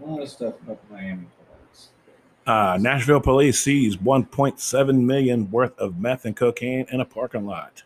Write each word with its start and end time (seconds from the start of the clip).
A 0.00 0.04
lot 0.04 0.22
of 0.22 0.28
stuff 0.28 0.54
about 0.62 0.78
Miami 0.90 1.26
police. 1.36 1.88
Uh, 2.46 2.78
Nashville 2.80 3.20
police 3.20 3.60
seize 3.60 3.96
1.7 3.96 5.04
million 5.04 5.50
worth 5.50 5.78
of 5.78 6.00
meth 6.00 6.24
and 6.24 6.36
cocaine 6.36 6.86
in 6.90 7.00
a 7.00 7.04
parking 7.04 7.46
lot. 7.46 7.82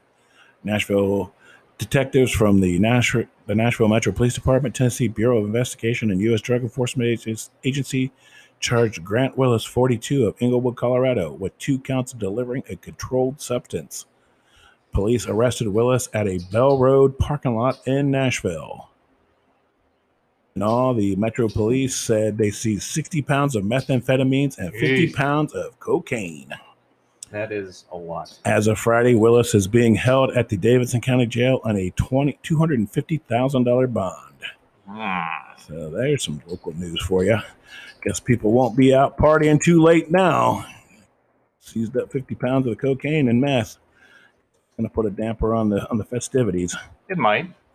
Nashville 0.64 1.32
detectives 1.78 2.32
from 2.32 2.60
the 2.60 2.78
Nashville, 2.78 3.26
the 3.46 3.54
Nashville 3.54 3.88
Metro 3.88 4.12
Police 4.12 4.34
Department, 4.34 4.74
Tennessee 4.74 5.08
Bureau 5.08 5.38
of 5.38 5.44
Investigation, 5.44 6.10
and 6.10 6.20
U.S. 6.22 6.40
Drug 6.40 6.62
Enforcement 6.62 7.26
Agency 7.64 8.12
charged 8.58 9.04
Grant 9.04 9.36
Willis, 9.36 9.64
42, 9.64 10.26
of 10.26 10.34
Englewood, 10.40 10.76
Colorado, 10.76 11.32
with 11.32 11.56
two 11.58 11.78
counts 11.78 12.12
of 12.12 12.18
delivering 12.18 12.62
a 12.68 12.76
controlled 12.76 13.40
substance. 13.40 14.06
Police 14.92 15.26
arrested 15.26 15.68
Willis 15.68 16.08
at 16.14 16.26
a 16.26 16.40
Bell 16.50 16.78
Road 16.78 17.18
parking 17.18 17.54
lot 17.54 17.86
in 17.86 18.10
Nashville. 18.10 18.88
And 20.56 20.62
all 20.64 20.94
the 20.94 21.14
Metro 21.16 21.48
Police 21.50 21.94
said 21.94 22.38
they 22.38 22.50
seized 22.50 22.84
60 22.84 23.20
pounds 23.20 23.54
of 23.54 23.62
methamphetamines 23.64 24.56
and 24.56 24.72
50 24.72 25.08
Jeez. 25.08 25.14
pounds 25.14 25.52
of 25.52 25.78
cocaine. 25.80 26.48
That 27.30 27.52
is 27.52 27.84
a 27.92 27.96
lot. 27.98 28.38
As 28.46 28.66
of 28.66 28.78
Friday, 28.78 29.14
Willis 29.14 29.54
is 29.54 29.68
being 29.68 29.96
held 29.96 30.30
at 30.30 30.48
the 30.48 30.56
Davidson 30.56 31.02
County 31.02 31.26
Jail 31.26 31.60
on 31.64 31.76
a 31.76 31.90
20, 31.90 32.38
$250,000 32.42 33.92
bond. 33.92 34.16
Ah, 34.88 35.54
So 35.58 35.90
there's 35.90 36.24
some 36.24 36.40
local 36.46 36.72
news 36.72 37.02
for 37.04 37.22
you. 37.22 37.36
Guess 38.04 38.20
people 38.20 38.52
won't 38.52 38.78
be 38.78 38.94
out 38.94 39.18
partying 39.18 39.60
too 39.62 39.82
late 39.82 40.10
now. 40.10 40.64
Seized 41.60 41.94
up 41.98 42.10
50 42.10 42.34
pounds 42.34 42.66
of 42.66 42.78
cocaine 42.78 43.28
and 43.28 43.42
meth. 43.42 43.76
Gonna 44.78 44.88
put 44.88 45.04
a 45.04 45.10
damper 45.10 45.54
on 45.54 45.68
the 45.68 45.86
on 45.90 45.98
the 45.98 46.04
festivities. 46.04 46.74
it 47.10 47.18
might. 47.18 47.52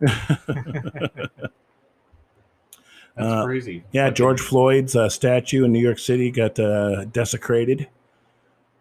That's 3.16 3.28
Uh, 3.28 3.44
crazy. 3.44 3.84
Yeah, 3.92 4.10
George 4.10 4.40
Floyd's 4.40 4.96
uh, 4.96 5.08
statue 5.08 5.64
in 5.64 5.72
New 5.72 5.80
York 5.80 5.98
City 5.98 6.30
got 6.30 6.58
uh, 6.58 7.04
desecrated 7.04 7.88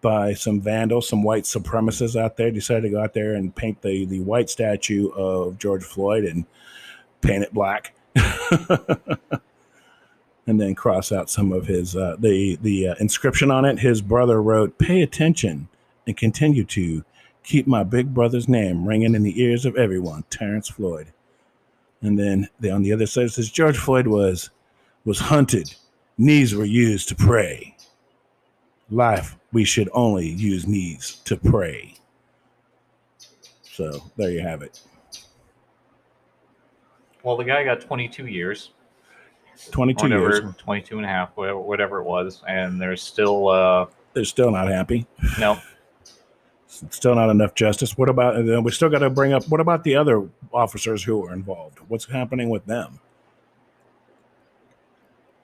by 0.01 0.33
some 0.33 0.59
vandals, 0.61 1.07
some 1.07 1.21
white 1.21 1.43
supremacists 1.43 2.19
out 2.19 2.37
there. 2.37 2.49
Decided 2.49 2.81
to 2.83 2.89
go 2.89 3.01
out 3.01 3.13
there 3.13 3.33
and 3.33 3.55
paint 3.55 3.81
the 3.81 4.05
the 4.05 4.19
white 4.21 4.49
statue 4.49 5.09
of 5.09 5.57
George 5.59 5.83
Floyd 5.83 6.23
and 6.23 6.45
paint 7.21 7.43
it 7.43 7.53
black, 7.53 7.93
and 10.47 10.59
then 10.59 10.75
cross 10.75 11.11
out 11.11 11.29
some 11.29 11.51
of 11.51 11.67
his 11.67 11.95
uh, 11.95 12.15
the 12.17 12.57
the 12.61 12.87
uh, 12.89 12.95
inscription 12.99 13.51
on 13.51 13.65
it. 13.65 13.79
His 13.79 14.01
brother 14.01 14.41
wrote, 14.41 14.77
"Pay 14.77 15.01
attention 15.01 15.67
and 16.07 16.17
continue 16.17 16.63
to 16.65 17.03
keep 17.43 17.67
my 17.67 17.83
big 17.83 18.13
brother's 18.13 18.47
name 18.47 18.87
ringing 18.87 19.13
in 19.15 19.23
the 19.23 19.41
ears 19.41 19.65
of 19.65 19.75
everyone." 19.75 20.23
Terrence 20.29 20.69
Floyd. 20.69 21.07
And 22.01 22.17
then 22.17 22.49
the, 22.59 22.71
on 22.71 22.81
the 22.81 22.93
other 22.93 23.05
side 23.05 23.25
it 23.25 23.33
says 23.33 23.49
George 23.49 23.77
Floyd 23.77 24.07
was 24.07 24.49
was 25.05 25.19
hunted. 25.19 25.73
Knees 26.17 26.53
were 26.53 26.65
used 26.65 27.09
to 27.09 27.15
pray. 27.15 27.75
Life, 28.89 29.37
we 29.51 29.63
should 29.63 29.89
only 29.93 30.27
use 30.27 30.67
knees 30.67 31.21
to 31.25 31.37
pray. 31.37 31.95
So 33.63 34.03
there 34.17 34.29
you 34.29 34.41
have 34.41 34.61
it. 34.61 34.81
Well, 37.23 37.37
the 37.37 37.43
guy 37.43 37.63
got 37.63 37.81
22 37.81 38.27
years. 38.27 38.71
22 39.71 40.03
whatever, 40.03 40.21
years. 40.23 40.55
22 40.57 40.97
and 40.97 41.05
a 41.05 41.09
half, 41.09 41.29
whatever, 41.35 41.59
whatever 41.59 41.99
it 41.99 42.03
was. 42.03 42.41
And 42.47 42.81
they're 42.81 42.95
still, 42.95 43.47
uh, 43.47 43.85
They're 44.13 44.25
still 44.25 44.51
not 44.51 44.67
happy. 44.67 45.05
no, 45.39 45.59
Still 46.89 47.15
not 47.15 47.29
enough 47.29 47.53
justice. 47.53 47.97
What 47.97 48.07
about, 48.07 48.37
and 48.37 48.47
then 48.47 48.63
we 48.63 48.71
still 48.71 48.87
got 48.89 48.99
to 48.99 49.09
bring 49.09 49.33
up, 49.33 49.43
what 49.49 49.59
about 49.59 49.83
the 49.83 49.95
other 49.95 50.27
officers 50.53 51.03
who 51.03 51.19
were 51.19 51.33
involved? 51.33 51.79
What's 51.89 52.05
happening 52.05 52.49
with 52.49 52.65
them? 52.65 52.99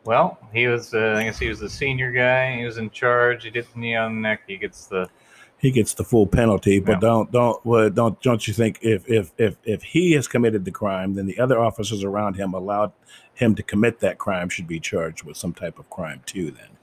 well, 0.05 0.39
he 0.53 0.67
was, 0.67 0.93
uh, 0.93 1.15
I 1.17 1.23
guess 1.23 1.37
he 1.37 1.49
was 1.49 1.59
the 1.59 1.69
senior 1.69 2.11
guy. 2.13 2.55
He 2.55 2.63
was 2.63 2.77
in 2.77 2.89
charge. 2.91 3.43
He 3.43 3.49
did 3.49 3.67
the 3.73 3.79
knee 3.79 3.93
on 3.93 4.15
the 4.15 4.21
neck. 4.21 4.43
He 4.47 4.55
gets 4.55 4.85
the, 4.85 5.09
He 5.57 5.69
gets 5.69 5.93
the 5.95 6.05
full 6.05 6.25
penalty, 6.25 6.79
but 6.79 6.93
Yeah. 6.93 6.99
don't, 6.99 7.31
don't, 7.33 7.65
well, 7.65 7.89
don't, 7.89 8.21
don't 8.21 8.47
you 8.47 8.53
think 8.53 8.79
if, 8.81 9.05
if, 9.09 9.33
if, 9.37 9.57
if 9.65 9.83
he 9.83 10.13
has 10.13 10.25
committed 10.25 10.63
the 10.63 10.71
crime, 10.71 11.15
then 11.15 11.25
the 11.25 11.37
other 11.37 11.59
officers 11.59 12.05
around 12.05 12.35
him 12.35 12.53
allowed 12.53 12.93
him 13.33 13.53
to 13.55 13.63
commit 13.63 13.99
that 13.99 14.17
crime 14.17 14.47
should 14.47 14.65
be 14.65 14.79
charged 14.79 15.23
with 15.23 15.35
some 15.35 15.53
type 15.53 15.77
of 15.77 15.89
crime 15.89 16.21
too, 16.25 16.51
then? 16.51 16.76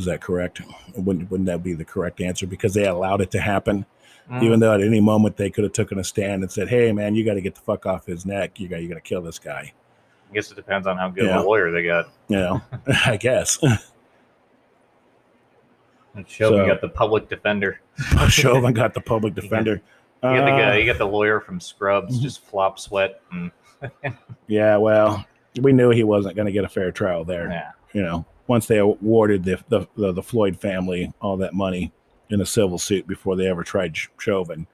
Is 0.00 0.06
that 0.06 0.20
correct? 0.20 0.60
Wouldn't, 0.96 1.30
wouldn't 1.30 1.46
that 1.46 1.62
be 1.62 1.74
the 1.74 1.84
correct 1.84 2.20
answer? 2.20 2.46
Because 2.46 2.74
they 2.74 2.86
allowed 2.86 3.20
it 3.20 3.30
to 3.32 3.40
happen, 3.40 3.86
Mm, 4.30 4.42
even 4.44 4.60
though 4.60 4.72
at 4.72 4.80
any 4.80 5.00
moment 5.00 5.36
they 5.36 5.50
could 5.50 5.64
have 5.64 5.72
taken 5.72 5.98
a 5.98 6.04
stand 6.04 6.42
and 6.42 6.52
said, 6.52 6.68
"Hey, 6.68 6.92
man, 6.92 7.16
you 7.16 7.24
got 7.24 7.34
to 7.34 7.40
get 7.40 7.56
the 7.56 7.60
fuck 7.62 7.84
off 7.84 8.06
his 8.06 8.24
neck. 8.24 8.60
You 8.60 8.68
got, 8.68 8.80
you 8.80 8.88
got 8.88 8.94
to 8.94 9.00
kill 9.00 9.22
this 9.22 9.38
guy." 9.40 9.72
I 10.30 10.34
guess 10.34 10.52
it 10.52 10.54
depends 10.54 10.86
on 10.86 10.96
how 10.96 11.08
good 11.10 11.24
Yeah. 11.24 11.40
a 11.40 11.42
lawyer 11.42 11.72
they 11.72 11.82
got. 11.82 12.06
You 12.28 12.36
know, 12.38 12.62
I 13.06 13.16
guess. 13.16 13.58
And 16.14 16.28
Chauvin 16.28 16.58
So- 16.60 16.66
got 16.66 16.80
the 16.80 16.88
public 16.88 17.28
defender. 17.28 17.80
Chauvin 18.28 18.72
got 18.72 18.94
the 18.94 19.00
public 19.00 19.34
defender. 19.34 19.80
You 20.22 20.28
got 20.30 20.44
the 20.44 20.50
guy, 20.50 20.70
Uh, 20.70 20.74
you 20.74 20.86
got 20.86 20.98
the 20.98 21.06
lawyer 21.06 21.40
from 21.40 21.60
Scrubs, 21.60 22.18
Mhm. 22.18 22.22
just 22.22 22.44
flop 22.44 22.78
sweat. 22.78 23.22
And, 23.32 23.50
yeah, 24.48 24.76
well, 24.76 25.24
we 25.60 25.72
knew 25.72 25.90
he 25.90 26.04
wasn't 26.04 26.34
going 26.36 26.46
to 26.46 26.52
get 26.52 26.64
a 26.64 26.68
fair 26.68 26.90
trial 26.90 27.24
there. 27.24 27.48
yeah. 27.48 27.70
You 27.92 28.02
know, 28.02 28.26
once 28.50 28.66
they 28.66 28.78
awarded 28.78 29.44
the, 29.44 29.62
the 29.68 29.86
the 29.96 30.12
the 30.12 30.22
Floyd 30.24 30.60
family 30.60 31.12
all 31.22 31.36
that 31.36 31.54
money 31.54 31.92
in 32.30 32.40
a 32.40 32.46
civil 32.46 32.78
suit 32.78 33.06
before 33.06 33.36
they 33.36 33.46
ever 33.46 33.62
tried 33.62 33.94
Ch- 33.94 34.10
Chauvin, 34.18 34.66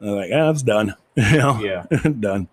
they're 0.00 0.10
like, 0.10 0.30
"Ah, 0.34 0.48
it's 0.50 0.62
done." 0.62 0.94
you 1.14 1.36
know, 1.36 1.60
Yeah. 1.60 1.84
done. 2.20 2.48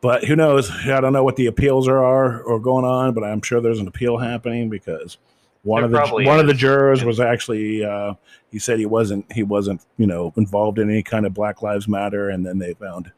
But 0.00 0.24
who 0.24 0.34
knows? 0.34 0.70
I 0.70 1.00
don't 1.02 1.12
know 1.12 1.24
what 1.24 1.36
the 1.36 1.46
appeals 1.46 1.88
are, 1.88 2.02
are 2.02 2.40
or 2.40 2.58
going 2.58 2.86
on, 2.86 3.12
but 3.12 3.22
I'm 3.22 3.42
sure 3.42 3.60
there's 3.60 3.80
an 3.80 3.88
appeal 3.88 4.16
happening 4.16 4.70
because 4.70 5.18
one 5.62 5.90
There 5.90 6.00
of 6.02 6.08
the 6.10 6.24
one 6.24 6.40
of 6.40 6.46
the 6.46 6.54
jurors 6.54 7.04
was 7.04 7.20
actually 7.20 7.84
uh, 7.84 8.14
he 8.50 8.58
said 8.58 8.78
he 8.78 8.86
wasn't 8.86 9.30
he 9.30 9.42
wasn't 9.42 9.84
you 9.98 10.06
know 10.06 10.32
involved 10.36 10.78
in 10.78 10.88
any 10.88 11.02
kind 11.02 11.26
of 11.26 11.34
Black 11.34 11.60
Lives 11.60 11.86
Matter, 11.86 12.30
and 12.30 12.46
then 12.46 12.58
they 12.58 12.72
found 12.72 13.12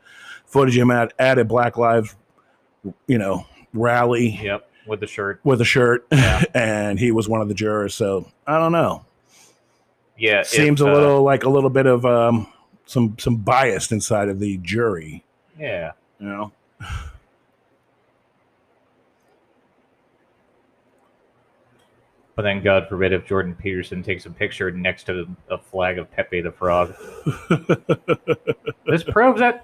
footage 0.44 0.76
of 0.76 0.82
him 0.82 0.90
at, 0.90 1.12
at 1.20 1.38
a 1.38 1.44
Black 1.44 1.76
Lives 1.78 2.16
you 3.06 3.18
know 3.18 3.46
rally 3.72 4.40
Yep. 4.42 4.66
With 4.86 5.00
the 5.00 5.06
shirt. 5.06 5.40
with 5.44 5.60
a 5.60 5.64
shirt, 5.64 6.06
Yeah. 6.10 6.42
and 6.54 6.98
he 6.98 7.10
was 7.10 7.28
one 7.28 7.40
of 7.40 7.48
the 7.48 7.54
jurors. 7.54 7.94
So 7.94 8.30
I 8.46 8.58
don't 8.58 8.72
know. 8.72 9.04
Yeah. 10.16 10.42
Seems 10.42 10.80
if, 10.80 10.86
a 10.86 10.90
uh, 10.90 10.94
little 10.94 11.22
like 11.22 11.44
a 11.44 11.50
little 11.50 11.70
bit 11.70 11.86
of 11.86 12.04
um, 12.06 12.46
some 12.86 13.16
some 13.18 13.36
bias 13.36 13.92
inside 13.92 14.28
of 14.28 14.40
the 14.40 14.58
jury. 14.58 15.24
yeah. 15.58 15.92
You 16.18 16.28
know. 16.28 16.52
But 22.40 22.44
then, 22.44 22.62
God 22.62 22.88
forbid, 22.88 23.12
if 23.12 23.26
Jordan 23.26 23.54
Peterson 23.54 24.02
takes 24.02 24.24
a 24.24 24.30
picture 24.30 24.70
next 24.70 25.04
to 25.04 25.28
a 25.50 25.58
flag 25.58 25.98
of 25.98 26.10
Pepe 26.10 26.40
the 26.40 26.50
Frog. 26.50 26.94
this 28.86 29.02
proves 29.02 29.42
it. 29.42 29.60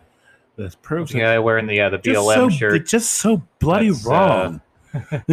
This 0.56 0.74
proves 0.74 1.14
yeah, 1.14 1.18
it. 1.18 1.22
guy 1.22 1.38
wearing 1.38 1.66
the 1.66 1.80
uh, 1.80 1.88
the 1.88 1.98
BLM 1.98 2.34
so, 2.34 2.48
shirt 2.50 2.74
It's 2.74 2.90
just 2.90 3.12
so 3.12 3.42
bloody 3.60 3.88
That's, 3.88 4.06
uh, 4.06 4.58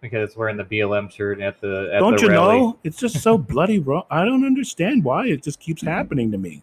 because 0.00 0.28
it's 0.28 0.36
wearing 0.36 0.56
the 0.56 0.64
BLM 0.64 1.10
shirt 1.10 1.40
at 1.40 1.60
the 1.60 1.90
at 1.94 2.00
don't 2.00 2.16
the 2.16 2.22
you 2.22 2.28
rally. 2.28 2.58
know? 2.58 2.78
It's 2.84 2.98
just 2.98 3.20
so 3.20 3.38
bloody 3.38 3.78
wrong. 3.78 4.04
I 4.10 4.24
don't 4.24 4.44
understand 4.44 5.04
why 5.04 5.26
it 5.26 5.42
just 5.42 5.60
keeps 5.60 5.82
happening 5.82 6.30
to 6.32 6.38
me. 6.38 6.62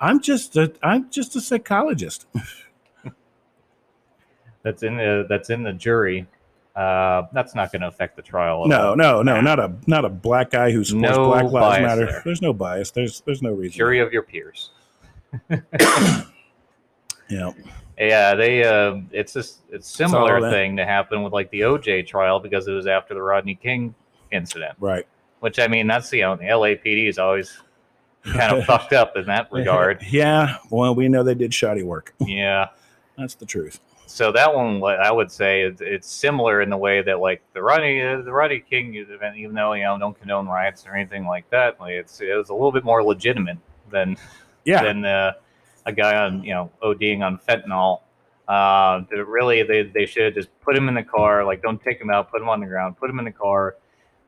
I'm 0.00 0.20
just 0.20 0.56
a 0.56 0.72
I'm 0.82 1.10
just 1.10 1.36
a 1.36 1.40
psychologist. 1.40 2.26
That's 4.62 4.82
in 4.82 4.96
the 4.96 5.26
that's 5.28 5.48
in 5.50 5.62
the 5.62 5.72
jury. 5.72 6.26
Uh, 6.74 7.22
that's 7.32 7.54
not 7.54 7.70
going 7.70 7.82
to 7.82 7.86
affect 7.88 8.16
the 8.16 8.22
trial. 8.22 8.66
No, 8.66 8.88
all. 8.90 8.96
no, 8.96 9.22
no, 9.22 9.40
not 9.40 9.60
a 9.60 9.72
not 9.86 10.04
a 10.04 10.08
black 10.08 10.50
guy 10.50 10.72
who 10.72 10.82
supports 10.82 11.16
No 11.16 11.24
Black 11.28 11.44
Lives 11.52 11.82
Matter. 11.82 12.06
there. 12.06 12.22
There's 12.24 12.42
no 12.42 12.52
bias. 12.52 12.90
There's 12.90 13.20
there's 13.20 13.42
no 13.42 13.52
reason. 13.52 13.76
jury 13.76 14.00
of 14.00 14.12
your 14.12 14.22
peers. 14.22 14.70
Yeah. 17.28 17.52
Yeah, 17.98 18.34
they. 18.34 18.62
Uh, 18.64 19.00
it's 19.10 19.32
just 19.32 19.60
it's 19.70 19.88
similar 19.88 20.40
that- 20.40 20.50
thing 20.50 20.76
to 20.76 20.84
happen 20.84 21.22
with 21.22 21.32
like 21.32 21.50
the 21.50 21.60
OJ 21.62 22.06
trial 22.06 22.40
because 22.40 22.68
it 22.68 22.72
was 22.72 22.86
after 22.86 23.14
the 23.14 23.22
Rodney 23.22 23.54
King 23.54 23.94
incident. 24.32 24.76
Right. 24.80 25.06
Which 25.40 25.58
I 25.58 25.66
mean, 25.68 25.86
that's 25.86 26.12
you 26.12 26.22
know 26.22 26.36
the 26.36 26.44
LAPD 26.44 27.08
is 27.08 27.18
always 27.18 27.58
kind 28.24 28.56
of 28.56 28.64
fucked 28.66 28.92
up 28.92 29.16
in 29.16 29.24
that 29.26 29.48
regard. 29.52 30.02
Yeah. 30.10 30.58
Well, 30.70 30.94
we 30.94 31.08
know 31.08 31.22
they 31.22 31.34
did 31.34 31.54
shoddy 31.54 31.82
work. 31.82 32.14
Yeah. 32.26 32.68
That's 33.16 33.34
the 33.34 33.46
truth. 33.46 33.80
So 34.08 34.30
that 34.32 34.54
one, 34.54 34.82
I 34.84 35.10
would 35.10 35.32
say, 35.32 35.62
it's, 35.62 35.80
it's 35.80 36.06
similar 36.10 36.60
in 36.60 36.68
the 36.70 36.76
way 36.76 37.00
that 37.02 37.18
like 37.18 37.42
the 37.54 37.62
Rodney 37.62 38.00
uh, 38.02 38.20
the 38.22 38.32
Rodney 38.32 38.60
King 38.60 38.94
event, 38.94 39.36
even 39.38 39.54
though 39.54 39.72
you 39.72 39.84
know 39.84 39.98
don't 39.98 40.18
condone 40.18 40.46
riots 40.46 40.86
or 40.86 40.94
anything 40.94 41.26
like 41.26 41.48
that, 41.50 41.80
like 41.80 41.92
it's 41.92 42.20
it 42.20 42.36
was 42.36 42.50
a 42.50 42.52
little 42.52 42.72
bit 42.72 42.84
more 42.84 43.02
legitimate 43.02 43.56
than 43.90 44.16
Yeah. 44.64 44.82
than 44.82 45.04
uh, 45.04 45.32
a 45.86 45.92
guy 45.92 46.16
on 46.16 46.42
you 46.44 46.52
know 46.52 46.70
ODing 46.82 47.22
on 47.22 47.38
fentanyl. 47.38 48.00
Uh, 48.48 49.02
really, 49.26 49.64
they, 49.64 49.82
they 49.82 50.06
should 50.06 50.24
have 50.26 50.34
just 50.34 50.48
put 50.60 50.76
him 50.76 50.88
in 50.88 50.94
the 50.94 51.02
car. 51.02 51.44
Like, 51.44 51.62
don't 51.62 51.82
take 51.82 52.00
him 52.00 52.10
out. 52.10 52.30
Put 52.30 52.42
him 52.42 52.48
on 52.48 52.60
the 52.60 52.66
ground. 52.66 52.96
Put 52.96 53.10
him 53.10 53.18
in 53.18 53.24
the 53.24 53.32
car. 53.32 53.74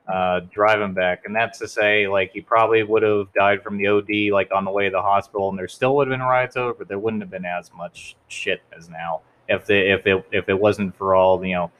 Uh, 0.08 0.40
drive 0.52 0.80
him 0.80 0.92
back. 0.92 1.22
And 1.24 1.36
that's 1.36 1.60
to 1.60 1.68
say, 1.68 2.08
like, 2.08 2.32
he 2.32 2.40
probably 2.40 2.82
would 2.82 3.04
have 3.04 3.32
died 3.32 3.62
from 3.62 3.76
the 3.78 3.86
OD, 3.86 4.32
like 4.32 4.50
on 4.52 4.64
the 4.64 4.72
way 4.72 4.86
to 4.86 4.90
the 4.90 5.02
hospital, 5.02 5.50
and 5.50 5.58
there 5.58 5.68
still 5.68 5.94
would 5.96 6.08
have 6.08 6.18
been 6.18 6.26
riots 6.26 6.56
over, 6.56 6.74
but 6.74 6.88
there 6.88 6.98
wouldn't 6.98 7.22
have 7.22 7.30
been 7.30 7.44
as 7.44 7.70
much 7.76 8.16
shit 8.26 8.60
as 8.76 8.88
now. 8.88 9.20
if 9.48 9.66
the 9.66 9.92
if 9.92 10.06
it 10.06 10.26
if 10.32 10.48
it 10.48 10.58
wasn't 10.58 10.96
for 10.96 11.14
all 11.14 11.44
you 11.44 11.54
know 11.54 11.70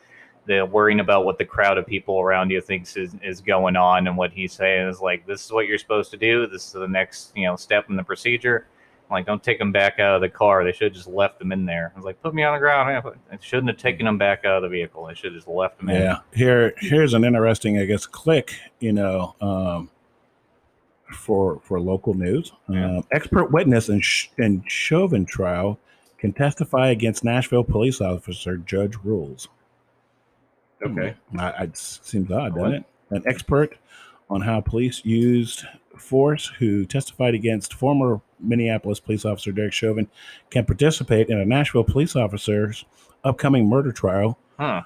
the 0.46 0.64
worrying 0.64 1.00
about 1.00 1.24
what 1.24 1.38
the 1.38 1.44
crowd 1.44 1.76
of 1.78 1.86
people 1.86 2.20
around 2.20 2.50
you 2.50 2.60
thinks 2.60 2.96
is, 2.96 3.14
is 3.22 3.40
going 3.40 3.76
on 3.76 4.06
and 4.06 4.16
what 4.16 4.32
he's 4.32 4.52
saying 4.52 4.88
is 4.88 5.00
like 5.00 5.26
this 5.26 5.44
is 5.44 5.52
what 5.52 5.66
you're 5.66 5.78
supposed 5.78 6.10
to 6.10 6.16
do 6.16 6.46
this 6.46 6.66
is 6.66 6.72
the 6.72 6.88
next 6.88 7.32
you 7.36 7.46
know 7.46 7.54
step 7.54 7.90
in 7.90 7.96
the 7.96 8.02
procedure 8.02 8.66
I'm 9.10 9.14
like 9.14 9.26
don't 9.26 9.42
take 9.42 9.58
them 9.58 9.72
back 9.72 9.98
out 9.98 10.14
of 10.16 10.20
the 10.20 10.28
car 10.28 10.64
they 10.64 10.72
should 10.72 10.86
have 10.88 10.92
just 10.92 11.08
left 11.08 11.38
them 11.38 11.50
in 11.52 11.64
there 11.64 11.92
i 11.94 11.98
was 11.98 12.04
like 12.04 12.20
put 12.22 12.34
me 12.34 12.42
on 12.42 12.52
the 12.54 12.58
ground 12.60 12.90
Yeah, 12.90 13.10
I 13.32 13.38
shouldn't 13.40 13.68
have 13.68 13.78
taken 13.78 14.04
them 14.04 14.18
back 14.18 14.44
out 14.44 14.56
of 14.56 14.62
the 14.62 14.68
vehicle 14.68 15.06
they 15.06 15.14
should 15.14 15.32
have 15.32 15.34
just 15.34 15.48
left 15.48 15.78
them 15.78 15.88
in 15.88 16.02
Yeah. 16.02 16.18
Here, 16.34 16.74
here's 16.78 17.14
an 17.14 17.24
interesting, 17.24 17.78
I 17.78 17.84
guess, 17.86 18.04
click. 18.06 18.54
You 18.80 18.92
know, 18.92 19.34
um, 19.40 19.90
for 21.14 21.60
for 21.64 21.80
local 21.80 22.12
news, 22.14 22.52
Yeah. 22.68 22.98
um, 22.98 23.04
expert 23.12 23.50
witness 23.50 23.88
in 23.88 24.00
Sh- 24.00 24.28
in 24.36 24.62
Chauvin 24.66 25.24
trial 25.24 25.78
can 26.18 26.32
testify 26.32 26.88
against 26.88 27.24
Nashville 27.24 27.64
police 27.64 28.00
officer. 28.00 28.56
Judge 28.58 28.96
rules. 29.04 29.48
okay 30.84 31.14
Hmm. 31.30 31.40
I, 31.40 31.62
it 31.62 31.76
seems 31.76 32.30
odd, 32.30 32.54
doesn't 32.54 32.72
it? 32.74 32.84
An 33.10 33.22
expert 33.26 33.76
on 34.28 34.42
how 34.42 34.60
police 34.60 35.02
used 35.04 35.64
force 35.96 36.52
who 36.58 36.84
testified 36.84 37.34
against 37.34 37.72
former 37.72 38.20
Minneapolis 38.40 39.00
police 39.00 39.24
officer 39.24 39.52
Derek 39.52 39.72
Chauvin 39.72 40.08
can 40.50 40.64
participate 40.64 41.28
in 41.28 41.38
a 41.38 41.44
Nashville 41.44 41.84
police 41.84 42.16
officer's 42.16 42.84
upcoming 43.24 43.68
murder 43.68 43.92
trial 43.92 44.38
huh 44.58 44.82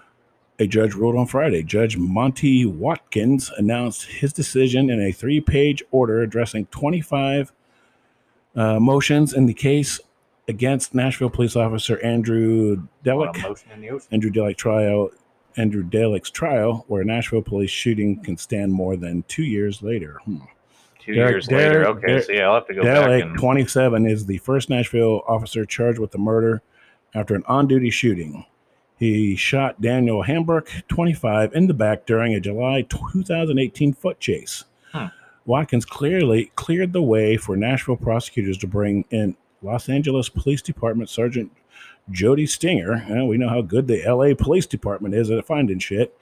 a 0.59 0.67
judge 0.67 0.95
ruled 0.95 1.17
on 1.17 1.27
Friday. 1.27 1.63
Judge 1.63 1.97
Monte 1.97 2.67
Watkins 2.67 3.51
announced 3.57 4.05
his 4.05 4.33
decision 4.33 4.91
in 4.91 5.01
a 5.01 5.13
three 5.13 5.41
page 5.41 5.83
order 5.91 6.23
addressing 6.23 6.67
25 6.67 7.53
uh, 8.55 8.79
motions 8.79 9.33
in 9.33 9.47
the 9.47 9.55
case 9.55 9.99
against 10.49 10.95
Nashville 10.95 11.31
police 11.31 11.57
officer 11.57 11.99
Andrew 12.05 12.77
Lot 13.05 13.35
Delick. 13.35 13.43
motion 13.43 13.71
in 13.73 13.81
the 13.81 13.91
ocean 13.91 14.09
Andrew 14.13 14.31
Delick 14.31 14.57
trial. 14.57 15.11
Andrew 15.55 15.83
Delick's 15.83 16.31
trial, 16.31 16.87
where 16.89 17.05
Nashville 17.05 17.43
police 17.43 17.71
shooting 17.71 18.23
can 18.23 18.39
stand 18.39 18.73
more 18.73 18.97
than 18.97 19.23
two 19.29 19.43
years 19.43 19.83
later. 19.83 20.19
Hmm. 20.25 20.39
Two 21.05 21.15
Derek- 21.15 21.33
years 21.33 21.51
later 21.51 21.87
okay 21.89 22.07
Derek- 22.07 22.25
so 22.25 22.33
yeah 22.33 22.47
i'll 22.49 22.55
have 22.55 22.67
to 22.69 22.75
go 22.75 22.83
back 22.83 23.09
Delick, 23.09 23.23
and 23.23 23.39
27, 23.39 24.07
is 24.07 24.27
the 24.27 24.39
first 24.39 24.71
Nashville 24.71 25.23
officer 25.27 25.65
charged 25.65 25.99
with 25.99 26.13
the 26.13 26.19
murder 26.19 26.63
after 27.15 27.35
an 27.35 27.43
on 27.47 27.67
duty 27.67 27.91
shooting. 27.91 28.47
He 28.99 29.35
shot 29.35 29.81
Daniel 29.81 30.23
Hambrick, 30.23 30.87
25, 30.87 31.53
in 31.55 31.67
the 31.67 31.75
back 31.75 32.07
during 32.07 32.35
a 32.35 32.41
July 32.41 32.83
2018 32.83 33.93
foot 33.95 34.21
chase. 34.21 34.65
Hmm. 34.93 35.07
Watkins 35.45 35.85
clearly 35.85 36.53
cleared 36.55 36.93
the 36.93 37.03
way 37.03 37.37
for 37.37 37.57
Nashville 37.57 37.97
prosecutors 37.97 38.57
to 38.59 38.69
bring 38.69 39.05
in 39.11 39.37
Los 39.61 39.89
Angeles 39.89 40.29
Police 40.29 40.63
Department 40.63 41.11
Sergeant 41.11 41.51
Jody 42.11 42.47
Stiger. 42.47 43.09
and 43.11 43.29
we 43.29 43.37
know 43.39 43.49
how 43.49 43.61
good 43.61 43.89
the 43.89 44.03
LA 44.07 44.35
Police 44.37 44.67
Department 44.67 45.15
is 45.15 45.31
at 45.31 45.45
finding 45.47 45.79
shit. 45.81 46.17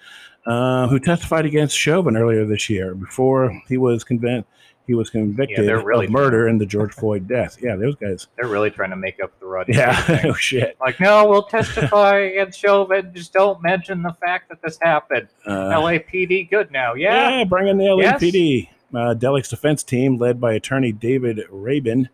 Uh, 0.47 0.89
who 0.89 0.99
testified 0.99 1.45
against 1.45 1.77
Chauvin 1.77 2.17
earlier 2.17 2.47
this 2.47 2.71
year 2.71 2.95
before 2.95 3.61
he 3.69 3.77
was 3.77 4.03
convinced 4.05 4.49
he 4.91 4.95
was 4.95 5.09
convicted 5.09 5.69
they're 5.69 5.85
really 5.85 6.07
of 6.07 6.11
murder 6.13 6.49
in 6.49 6.59
the 6.59 6.67
George 6.67 6.93
Floyd 6.93 7.29
death. 7.29 7.59
Yeah, 7.63 7.77
those 7.77 7.95
guys. 7.95 8.27
they're 8.37 8.49
really 8.49 8.71
trying 8.71 8.91
to 8.91 8.97
make 8.97 9.23
up 9.23 9.39
the 9.39 9.47
Rodney 9.47 9.77
Yeah, 9.77 10.23
oh 10.25 10.33
shit. 10.33 10.77
Like, 10.81 10.99
no, 10.99 11.29
we'll 11.29 11.45
testify 11.45 12.19
against 12.19 12.59
Chauvin. 12.59 13.13
Just 13.15 13.33
don't 13.33 13.63
mention 13.63 14.03
the 14.03 14.15
fact 14.15 14.49
that 14.49 14.61
this 14.63 14.79
happened. 14.83 15.29
Uh, 15.47 15.71
LAPD 15.75 16.51
good 16.51 16.73
now. 16.73 16.95
Yeah. 16.95 17.39
yeah, 17.39 17.45
bring 17.45 17.69
in 17.69 17.79
the 17.79 17.85
Yes. 18.01 18.21
LAPD. 18.21 18.69
Uh, 18.93 19.15
Delick's 19.15 19.49
defense 19.49 19.85
team, 19.85 20.17
led 20.19 20.41
by 20.41 20.55
attorney 20.55 20.91
David 20.91 21.39
Raybin, 21.53 22.09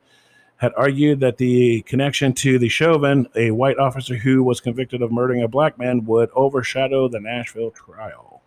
had 0.58 0.72
argued 0.76 1.20
that 1.20 1.36
the 1.36 1.82
connection 1.82 2.32
to 2.32 2.58
the 2.58 2.68
Chauvin, 2.68 3.28
a 3.34 3.50
white 3.50 3.78
officer 3.78 4.16
who 4.16 4.42
was 4.42 4.60
convicted 4.60 5.02
of 5.02 5.12
murdering 5.12 5.42
a 5.42 5.48
black 5.48 5.78
man, 5.78 6.04
would 6.06 6.30
overshadow 6.34 7.08
the 7.08 7.20
Nashville 7.20 7.70
trial. 7.72 8.42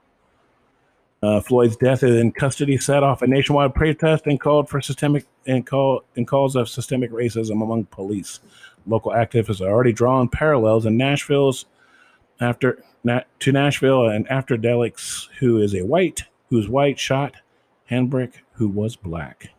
Uh, 1.21 1.41
Floyd's 1.41 1.75
death 1.75 2.01
in 2.01 2.31
custody 2.31 2.77
set 2.77 3.03
off 3.03 3.21
a 3.21 3.27
nationwide 3.27 3.75
protest 3.75 4.25
and 4.25 4.39
called 4.39 4.69
for 4.69 4.81
systemic 4.81 5.25
and 5.45 5.65
call 5.65 6.03
and 6.15 6.25
calls 6.25 6.55
of 6.55 6.69
systemic 6.69 7.11
racism 7.11 7.61
among 7.61 7.85
police. 7.85 8.39
Local 8.87 9.11
activists 9.11 9.61
are 9.61 9.69
already 9.69 9.91
drawn 9.91 10.29
parallels 10.29 10.85
in 10.85 10.95
Nashville's 10.95 11.65
after 12.39 12.81
to 13.39 13.51
Nashville 13.51 14.07
and 14.07 14.27
after 14.29 14.57
Delix, 14.57 15.27
who 15.39 15.57
is 15.61 15.75
a 15.75 15.85
white, 15.85 16.23
who's 16.49 16.69
white, 16.69 16.97
shot 16.97 17.35
Hambrick, 17.91 18.33
who 18.53 18.69
was 18.69 18.95
black. 18.95 19.49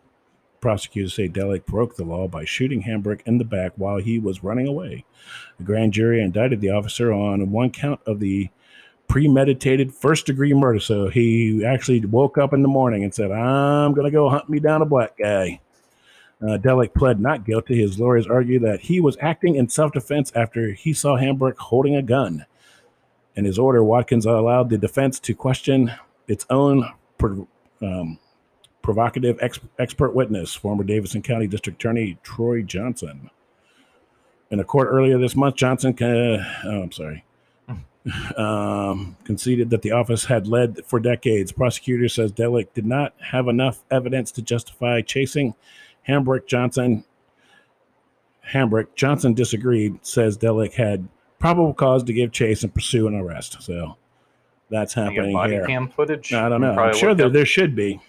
Prosecutors 0.61 1.15
say 1.15 1.27
Delick 1.27 1.65
broke 1.65 1.95
the 1.95 2.05
law 2.05 2.27
by 2.27 2.45
shooting 2.45 2.83
Hambrick 2.83 3.21
in 3.25 3.39
the 3.39 3.43
back 3.43 3.73
while 3.75 3.97
he 3.97 4.19
was 4.19 4.43
running 4.43 4.67
away. 4.67 5.05
The 5.57 5.63
grand 5.63 5.91
jury 5.93 6.21
indicted 6.21 6.61
the 6.61 6.69
officer 6.69 7.11
on 7.11 7.51
one 7.51 7.71
count 7.71 7.99
of 8.05 8.19
the 8.19 8.49
premeditated 9.07 9.93
first 9.93 10.27
degree 10.27 10.53
murder. 10.53 10.79
So 10.79 11.09
he 11.09 11.65
actually 11.65 12.05
woke 12.05 12.37
up 12.37 12.53
in 12.53 12.61
the 12.61 12.67
morning 12.67 13.03
and 13.03 13.13
said, 13.13 13.31
I'm 13.31 13.93
going 13.93 14.05
to 14.05 14.11
go 14.11 14.29
hunt 14.29 14.49
me 14.49 14.59
down 14.59 14.81
a 14.81 14.85
black 14.85 15.17
guy. 15.17 15.59
Uh, 16.41 16.57
Delick 16.57 16.93
pled 16.93 17.19
not 17.19 17.45
guilty. 17.45 17.81
His 17.81 17.99
lawyers 17.99 18.27
argued 18.27 18.63
that 18.63 18.81
he 18.81 19.01
was 19.01 19.17
acting 19.19 19.55
in 19.55 19.67
self 19.67 19.91
defense 19.91 20.31
after 20.35 20.71
he 20.73 20.93
saw 20.93 21.17
Hambrick 21.17 21.57
holding 21.57 21.95
a 21.95 22.01
gun. 22.01 22.45
In 23.35 23.45
his 23.45 23.59
order, 23.59 23.83
Watkins 23.83 24.25
allowed 24.25 24.69
the 24.69 24.77
defense 24.77 25.19
to 25.21 25.33
question 25.35 25.91
its 26.27 26.45
own 26.49 26.89
um, 27.81 28.19
provocative 28.81 29.37
ex- 29.41 29.59
expert 29.79 30.13
witness, 30.13 30.53
former 30.53 30.83
Davidson 30.83 31.21
County 31.21 31.47
District 31.47 31.81
Attorney 31.81 32.17
Torry 32.23 32.63
Johnson. 32.63 33.29
In 34.49 34.59
a 34.59 34.63
court 34.63 34.89
earlier 34.91 35.17
this 35.17 35.35
month, 35.35 35.55
Johnson, 35.55 35.95
uh, 36.01 36.43
oh, 36.65 36.81
I'm 36.83 36.91
sorry, 36.91 37.23
um, 38.37 39.15
conceded 39.23 39.69
that 39.69 39.81
the 39.81 39.91
office 39.91 40.25
had 40.25 40.47
led 40.47 40.85
for 40.85 40.99
decades. 40.99 41.51
Prosecutor 41.51 42.09
says 42.09 42.33
Delick 42.33 42.73
did 42.73 42.85
not 42.85 43.13
have 43.19 43.47
enough 43.47 43.83
evidence 43.89 44.31
to 44.33 44.41
justify 44.41 45.01
chasing 45.01 45.55
Hambrick 46.07 46.47
Johnson. 46.47 47.05
Hambrick 48.51 48.87
Johnson 48.95 49.33
disagreed, 49.33 50.05
says 50.05 50.37
Delick 50.37 50.73
had 50.73 51.07
probable 51.39 51.73
cause 51.73 52.03
to 52.03 52.13
give 52.13 52.31
chase 52.31 52.63
and 52.63 52.73
pursue 52.73 53.07
an 53.07 53.15
arrest. 53.15 53.61
So 53.61 53.95
that's 54.69 54.93
happening 54.93 55.33
body 55.33 55.53
here. 55.53 55.65
cam 55.65 55.87
footage. 55.87 56.33
I 56.33 56.49
don't 56.49 56.61
know. 56.61 56.73
I'm 56.73 56.93
sure 56.93 57.11
up- 57.11 57.31
there 57.31 57.45
should 57.45 57.75
be. 57.75 58.01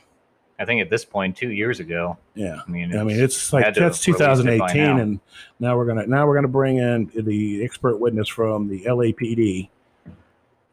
I 0.62 0.64
think 0.64 0.80
at 0.80 0.88
this 0.88 1.04
point, 1.04 1.36
two 1.36 1.50
years 1.50 1.80
ago. 1.80 2.16
Yeah. 2.36 2.60
I 2.64 2.70
mean, 2.70 2.96
I 2.96 3.02
mean, 3.02 3.18
it's 3.18 3.52
like 3.52 3.64
that's 3.64 3.78
have 3.78 3.84
released 4.06 4.08
it 4.08 4.12
by 4.60 4.68
2018, 4.68 4.82
now. 4.84 5.02
and 5.02 5.20
now 5.58 5.76
we're 5.76 5.86
gonna 5.86 6.06
now 6.06 6.24
we're 6.24 6.36
gonna 6.36 6.46
bring 6.46 6.78
in 6.78 7.10
the 7.16 7.64
expert 7.64 7.96
witness 7.98 8.28
from 8.28 8.68
the 8.68 8.84
LAPD 8.84 9.68
from 10.04 10.14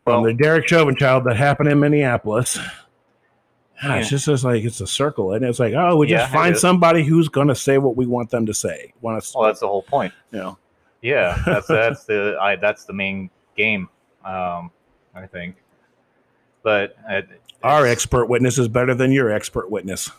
Well- 0.06 0.24
the 0.24 0.34
Derek 0.36 0.68
Chauvin 0.68 0.96
child 0.96 1.24
that 1.24 1.38
happened 1.38 1.70
in 1.70 1.80
Minneapolis. 1.80 2.60
Ah, 3.82 3.96
It's 3.96 4.10
just 4.10 4.28
like 4.44 4.64
it's 4.64 4.80
a 4.80 4.86
circle, 4.86 5.34
and 5.34 5.44
it's 5.44 5.58
like 5.60 5.74
oh, 5.74 5.98
we 5.98 6.06
just 6.06 6.30
it 6.30 6.34
find 6.34 6.56
somebody 6.56 7.04
who's 7.04 7.28
gonna 7.30 7.56
say 7.56 7.80
what 7.80 7.96
we 7.96 8.06
want 8.06 8.30
them 8.30 8.46
to 8.46 8.54
say. 8.54 8.94
Want 9.02 9.18
us, 9.18 9.34
well, 9.34 9.46
that's 9.46 9.62
the 9.62 9.68
whole 9.68 9.82
point. 9.82 10.14
you 10.32 10.40
know? 10.40 10.58
Yeah, 11.02 11.42
that's 11.46 11.68
that's 11.68 12.04
the 12.04 12.38
I 12.40 12.58
that's 12.58 12.86
the 12.86 12.94
main 12.94 13.32
game. 13.58 13.90
Um, 14.24 14.70
I 15.16 15.26
think. 15.32 15.56
But 16.62 16.96
it, 17.10 17.28
Our 17.64 17.86
expert 17.86 18.28
witness 18.28 18.58
is 18.58 18.68
better 18.68 18.94
than 18.96 19.12
your 19.12 19.30
expert 19.32 19.70
witness. 19.70 20.10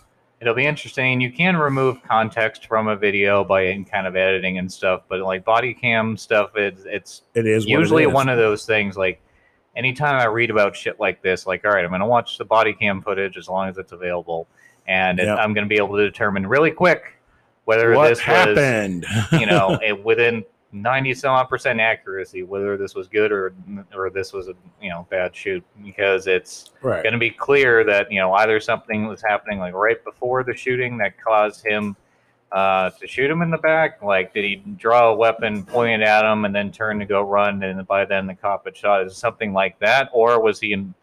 it'll 0.40 0.54
be 0.54 0.66
interesting. 0.66 1.20
You 1.20 1.30
can 1.32 1.56
remove 1.56 2.02
context 2.02 2.66
from 2.66 2.88
a 2.88 2.96
video 2.96 3.44
by 3.44 3.82
kind 3.90 4.06
of 4.06 4.16
editing 4.16 4.58
and 4.58 4.70
stuff, 4.70 5.02
but 5.08 5.20
like 5.20 5.44
body 5.44 5.72
cam 5.74 6.16
stuff, 6.16 6.50
it's 6.56 6.82
it's 6.86 7.22
It 7.34 7.46
is 7.46 7.66
usually 7.66 8.04
is. 8.04 8.12
one 8.12 8.28
of 8.28 8.38
those 8.38 8.64
things 8.66 8.96
like 8.96 9.20
anytime 9.76 10.16
i 10.16 10.24
read 10.24 10.50
about 10.50 10.74
shit 10.74 10.98
like 10.98 11.22
this 11.22 11.46
like 11.46 11.64
all 11.64 11.70
right 11.70 11.84
i'm 11.84 11.90
going 11.92 12.00
to 12.00 12.06
watch 12.06 12.38
the 12.38 12.44
body 12.44 12.72
cam 12.72 13.00
footage 13.00 13.36
as 13.36 13.48
long 13.48 13.68
as 13.68 13.78
it's 13.78 13.92
available 13.92 14.48
and 14.88 15.20
it- 15.20 15.28
i'm 15.28 15.54
going 15.54 15.64
to 15.64 15.68
be 15.68 15.76
able 15.76 15.96
to 15.96 16.02
determine 16.02 16.44
really 16.44 16.72
quick 16.72 17.14
whether 17.66 17.92
what 17.94 18.08
this 18.08 18.18
happened. 18.18 19.06
was 19.30 19.40
you 19.40 19.46
know 19.46 19.78
it, 19.82 20.04
within 20.04 20.44
90 20.72 21.14
some 21.14 21.32
odd 21.32 21.48
percent 21.48 21.80
accuracy 21.80 22.44
whether 22.44 22.76
this 22.76 22.94
was 22.94 23.08
good 23.08 23.32
or 23.32 23.52
or 23.94 24.08
this 24.08 24.32
was 24.32 24.48
a 24.48 24.54
you 24.80 24.88
know 24.88 25.06
bad 25.10 25.34
shoot 25.34 25.64
because 25.82 26.26
it's 26.28 26.70
right? 26.82 27.02
going 27.02 27.12
to 27.12 27.18
be 27.18 27.30
clear 27.30 27.82
that 27.82 28.10
you 28.10 28.20
know 28.20 28.32
either 28.34 28.60
something 28.60 29.06
was 29.06 29.20
happening 29.20 29.58
like 29.58 29.74
right 29.74 30.02
before 30.04 30.44
the 30.44 30.54
shooting 30.54 30.96
that 30.96 31.20
caused 31.20 31.66
him 31.66 31.96
uh, 32.52 32.90
to 32.90 33.06
shoot 33.06 33.30
him 33.30 33.42
in 33.42 33.50
the 33.50 33.58
back. 33.58 34.02
Like, 34.02 34.34
did 34.34 34.44
he 34.44 34.56
draw 34.76 35.10
a 35.10 35.14
weapon, 35.14 35.64
point 35.64 36.02
it 36.02 36.04
at 36.04 36.24
him, 36.24 36.44
and 36.44 36.54
then 36.54 36.72
turn 36.72 36.98
to 36.98 37.06
go 37.06 37.22
run? 37.22 37.62
And 37.62 37.86
by 37.86 38.04
then 38.04 38.26
the 38.26 38.34
cop 38.34 38.64
had 38.64 38.76
shot. 38.76 39.06
Is 39.06 39.16
something 39.16 39.52
like 39.52 39.78
that, 39.78 40.08
or 40.12 40.42
was 40.42 40.58
he 40.58 40.72
in 40.72 40.94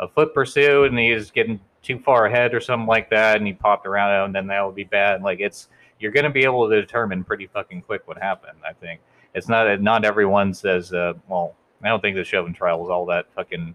a 0.00 0.08
foot 0.08 0.34
pursuit 0.34 0.90
and 0.90 0.98
he's 0.98 1.30
getting 1.30 1.60
too 1.82 1.98
far 1.98 2.26
ahead 2.26 2.54
or 2.54 2.60
something 2.60 2.86
like 2.86 3.10
that, 3.10 3.36
and 3.36 3.46
he 3.46 3.52
popped 3.52 3.86
around 3.86 4.16
him, 4.16 4.24
and 4.26 4.34
then 4.34 4.46
that 4.48 4.64
would 4.64 4.74
be 4.74 4.84
bad. 4.84 5.22
Like, 5.22 5.40
it's 5.40 5.68
you're 5.98 6.12
going 6.12 6.24
to 6.24 6.30
be 6.30 6.44
able 6.44 6.68
to 6.68 6.80
determine 6.80 7.24
pretty 7.24 7.46
fucking 7.46 7.82
quick 7.82 8.06
what 8.06 8.18
happened. 8.18 8.58
I 8.68 8.72
think 8.72 9.00
it's 9.34 9.48
not 9.48 9.80
not 9.80 10.04
everyone 10.04 10.54
says. 10.54 10.92
Uh, 10.92 11.14
well, 11.28 11.54
I 11.82 11.88
don't 11.88 12.00
think 12.00 12.16
the 12.16 12.24
Chauvin 12.24 12.52
trial 12.52 12.80
was 12.80 12.90
all 12.90 13.06
that 13.06 13.26
fucking 13.34 13.74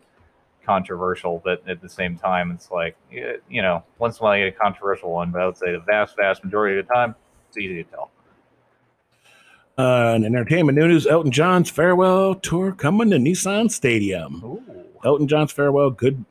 controversial, 0.66 1.42
but 1.44 1.68
at 1.68 1.82
the 1.82 1.90
same 1.90 2.18
time, 2.18 2.52
it's 2.52 2.72
like 2.72 2.96
you 3.10 3.62
know, 3.62 3.84
once 4.00 4.20
in 4.20 4.24
a 4.24 4.24
while 4.24 4.38
you 4.38 4.46
get 4.46 4.56
a 4.56 4.60
controversial 4.60 5.12
one, 5.12 5.32
but 5.32 5.42
I 5.42 5.46
would 5.46 5.58
say 5.58 5.72
the 5.72 5.80
vast, 5.80 6.16
vast 6.16 6.44
majority 6.44 6.80
of 6.80 6.88
the 6.88 6.94
time, 6.94 7.16
it's 7.48 7.58
easy 7.58 7.84
to 7.84 7.90
tell. 7.90 8.12
Uh, 9.78 10.14
and 10.16 10.26
entertainment 10.26 10.78
news: 10.78 11.06
Elton 11.08 11.32
John's 11.32 11.70
farewell 11.70 12.36
tour 12.36 12.72
coming 12.72 13.10
to 13.12 13.18
Nissan 13.18 13.72
Stadium. 13.72 14.44
Ooh. 14.44 14.64
Elton 15.06 15.28
John's 15.28 15.52
farewell 15.52 15.92
good 15.92 16.26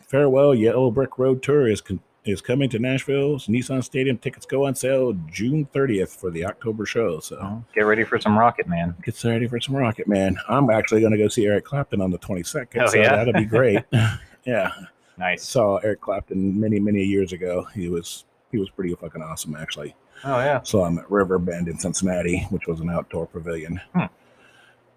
farewell 0.00 0.54
Yellow 0.54 0.90
Brick 0.90 1.18
Road 1.18 1.42
tour 1.42 1.66
is 1.66 1.80
con- 1.80 2.00
is 2.24 2.40
coming 2.40 2.68
to 2.70 2.78
Nashville's 2.78 3.46
Nissan 3.48 3.82
Stadium. 3.82 4.16
Tickets 4.18 4.46
go 4.46 4.66
on 4.66 4.74
sale 4.74 5.12
June 5.30 5.66
30th 5.74 6.16
for 6.20 6.30
the 6.30 6.44
October 6.44 6.86
show. 6.86 7.18
So 7.20 7.64
get 7.74 7.82
ready 7.82 8.04
for 8.04 8.18
some 8.20 8.38
Rocket 8.38 8.68
Man. 8.68 8.94
get 9.04 9.22
ready 9.24 9.48
for 9.48 9.60
some 9.60 9.74
Rocket 9.74 10.06
Man. 10.06 10.36
I'm 10.48 10.70
actually 10.70 11.00
going 11.00 11.12
to 11.12 11.18
go 11.18 11.28
see 11.28 11.46
Eric 11.46 11.64
Clapton 11.64 12.00
on 12.00 12.10
the 12.10 12.18
22nd. 12.18 12.80
Oh, 12.82 12.86
so 12.86 12.96
yeah? 12.98 13.16
that'll 13.16 13.32
be 13.32 13.44
great. 13.44 13.80
yeah, 14.44 14.70
Nice. 15.18 15.44
saw 15.44 15.76
Eric 15.78 16.00
Clapton 16.00 16.58
many 16.58 16.78
many 16.80 17.02
years 17.02 17.32
ago. 17.32 17.66
He 17.74 17.88
was 17.88 18.24
he 18.50 18.58
was 18.58 18.70
pretty 18.70 18.94
fucking 18.94 19.22
awesome 19.22 19.56
actually. 19.56 19.94
Oh 20.24 20.38
yeah. 20.38 20.62
Saw 20.62 20.86
him 20.86 20.98
at 20.98 21.10
River 21.10 21.38
Bend 21.38 21.66
in 21.68 21.78
Cincinnati, 21.78 22.46
which 22.50 22.66
was 22.68 22.80
an 22.80 22.88
outdoor 22.90 23.26
pavilion. 23.26 23.80
Hmm. 23.94 24.04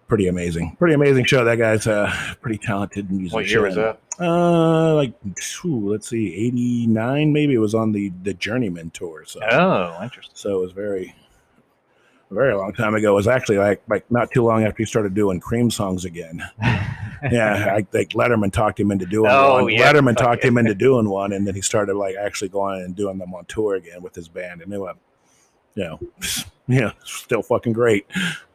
Pretty 0.08 0.28
amazing. 0.28 0.76
Pretty 0.78 0.94
amazing 0.94 1.24
show. 1.24 1.44
That 1.44 1.56
guy's 1.58 1.86
uh 1.86 2.12
pretty 2.40 2.58
talented 2.58 3.10
musician. 3.10 3.34
What 3.34 3.48
year 3.48 3.62
was 3.62 3.74
that? 3.74 3.98
Uh, 4.20 4.94
like 4.94 5.12
phew, 5.36 5.90
let's 5.90 6.08
see, 6.08 6.32
eighty 6.34 6.86
nine 6.86 7.32
maybe. 7.32 7.54
It 7.54 7.58
was 7.58 7.74
on 7.74 7.92
the 7.92 8.12
the 8.22 8.32
Journeyman 8.34 8.90
tour. 8.90 9.24
So 9.26 9.40
Oh, 9.50 9.98
interesting. 10.02 10.32
so 10.36 10.56
it 10.58 10.60
was 10.60 10.72
very 10.72 11.14
very 12.30 12.54
long 12.54 12.72
time 12.72 12.94
ago. 12.94 13.12
It 13.12 13.14
was 13.16 13.26
actually 13.28 13.58
like 13.58 13.82
like 13.88 14.08
not 14.10 14.30
too 14.30 14.44
long 14.44 14.64
after 14.64 14.78
he 14.78 14.84
started 14.84 15.12
doing 15.14 15.40
Cream 15.40 15.70
songs 15.70 16.04
again. 16.04 16.42
Yeah, 17.30 17.74
I 17.74 17.80
think 17.80 18.10
Letterman 18.10 18.52
talked 18.52 18.78
him 18.78 18.90
into 18.90 19.06
doing 19.06 19.30
Oh, 19.32 19.62
one. 19.64 19.72
yeah. 19.72 19.90
Letterman 19.90 20.16
talked 20.18 20.44
him 20.44 20.58
into 20.58 20.74
doing 20.74 21.08
one, 21.08 21.32
and 21.32 21.46
then 21.46 21.54
he 21.54 21.62
started 21.62 21.94
like 21.96 22.14
actually 22.14 22.50
going 22.50 22.82
and 22.82 22.94
doing 22.94 23.16
them 23.16 23.32
on 23.34 23.46
tour 23.46 23.74
again 23.74 24.02
with 24.02 24.14
his 24.14 24.28
band, 24.28 24.60
and 24.60 24.70
they 24.70 24.76
went, 24.76 24.98
you 25.74 25.84
know, 25.84 25.98
yeah, 26.68 26.92
still 27.04 27.42
fucking 27.42 27.72
great. 27.72 28.06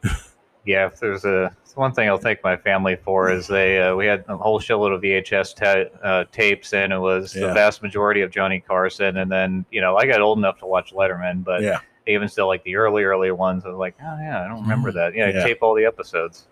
Yeah, 0.66 0.86
if 0.88 1.00
there's 1.00 1.26
a 1.26 1.56
one 1.76 1.94
thing 1.94 2.10
I'll 2.10 2.18
thank 2.18 2.44
my 2.44 2.58
family 2.58 2.98
for 2.98 3.32
is 3.32 3.48
they 3.48 3.82
uh, 3.82 3.96
we 3.96 4.06
had 4.06 4.26
a 4.28 4.36
whole 4.38 4.60
shitload 4.60 4.94
of 4.94 5.02
VHS 5.02 5.56
ta- 5.56 6.06
uh, 6.06 6.26
tapes 6.32 6.74
and 6.74 6.92
it 6.92 6.98
was 7.00 7.34
Yeah. 7.34 7.48
the 7.48 7.54
vast 7.54 7.82
majority 7.82 8.22
of 8.22 8.30
Johnny 8.30 8.60
Carson 8.60 9.18
and 9.18 9.32
then 9.32 9.66
you 9.72 9.80
know 9.80 9.96
I 9.96 10.06
got 10.06 10.22
old 10.22 10.38
enough 10.38 10.60
to 10.60 10.66
watch 10.66 10.92
Letterman 10.94 11.44
but 11.46 11.62
Yeah. 11.62 11.80
even 12.08 12.28
still 12.28 12.48
like 12.48 12.64
the 12.66 12.76
early 12.76 13.04
early 13.04 13.32
ones 13.32 13.64
I 13.66 13.70
was 13.70 13.78
like 13.78 13.96
oh 14.02 14.18
yeah 14.20 14.44
I 14.44 14.48
don't 14.50 14.62
remember 14.64 14.92
that 14.92 15.16
yeah, 15.16 15.28
I 15.28 15.30
Yeah. 15.30 15.44
tape 15.46 15.60
all 15.62 15.74
the 15.74 15.86
episodes 15.86 16.48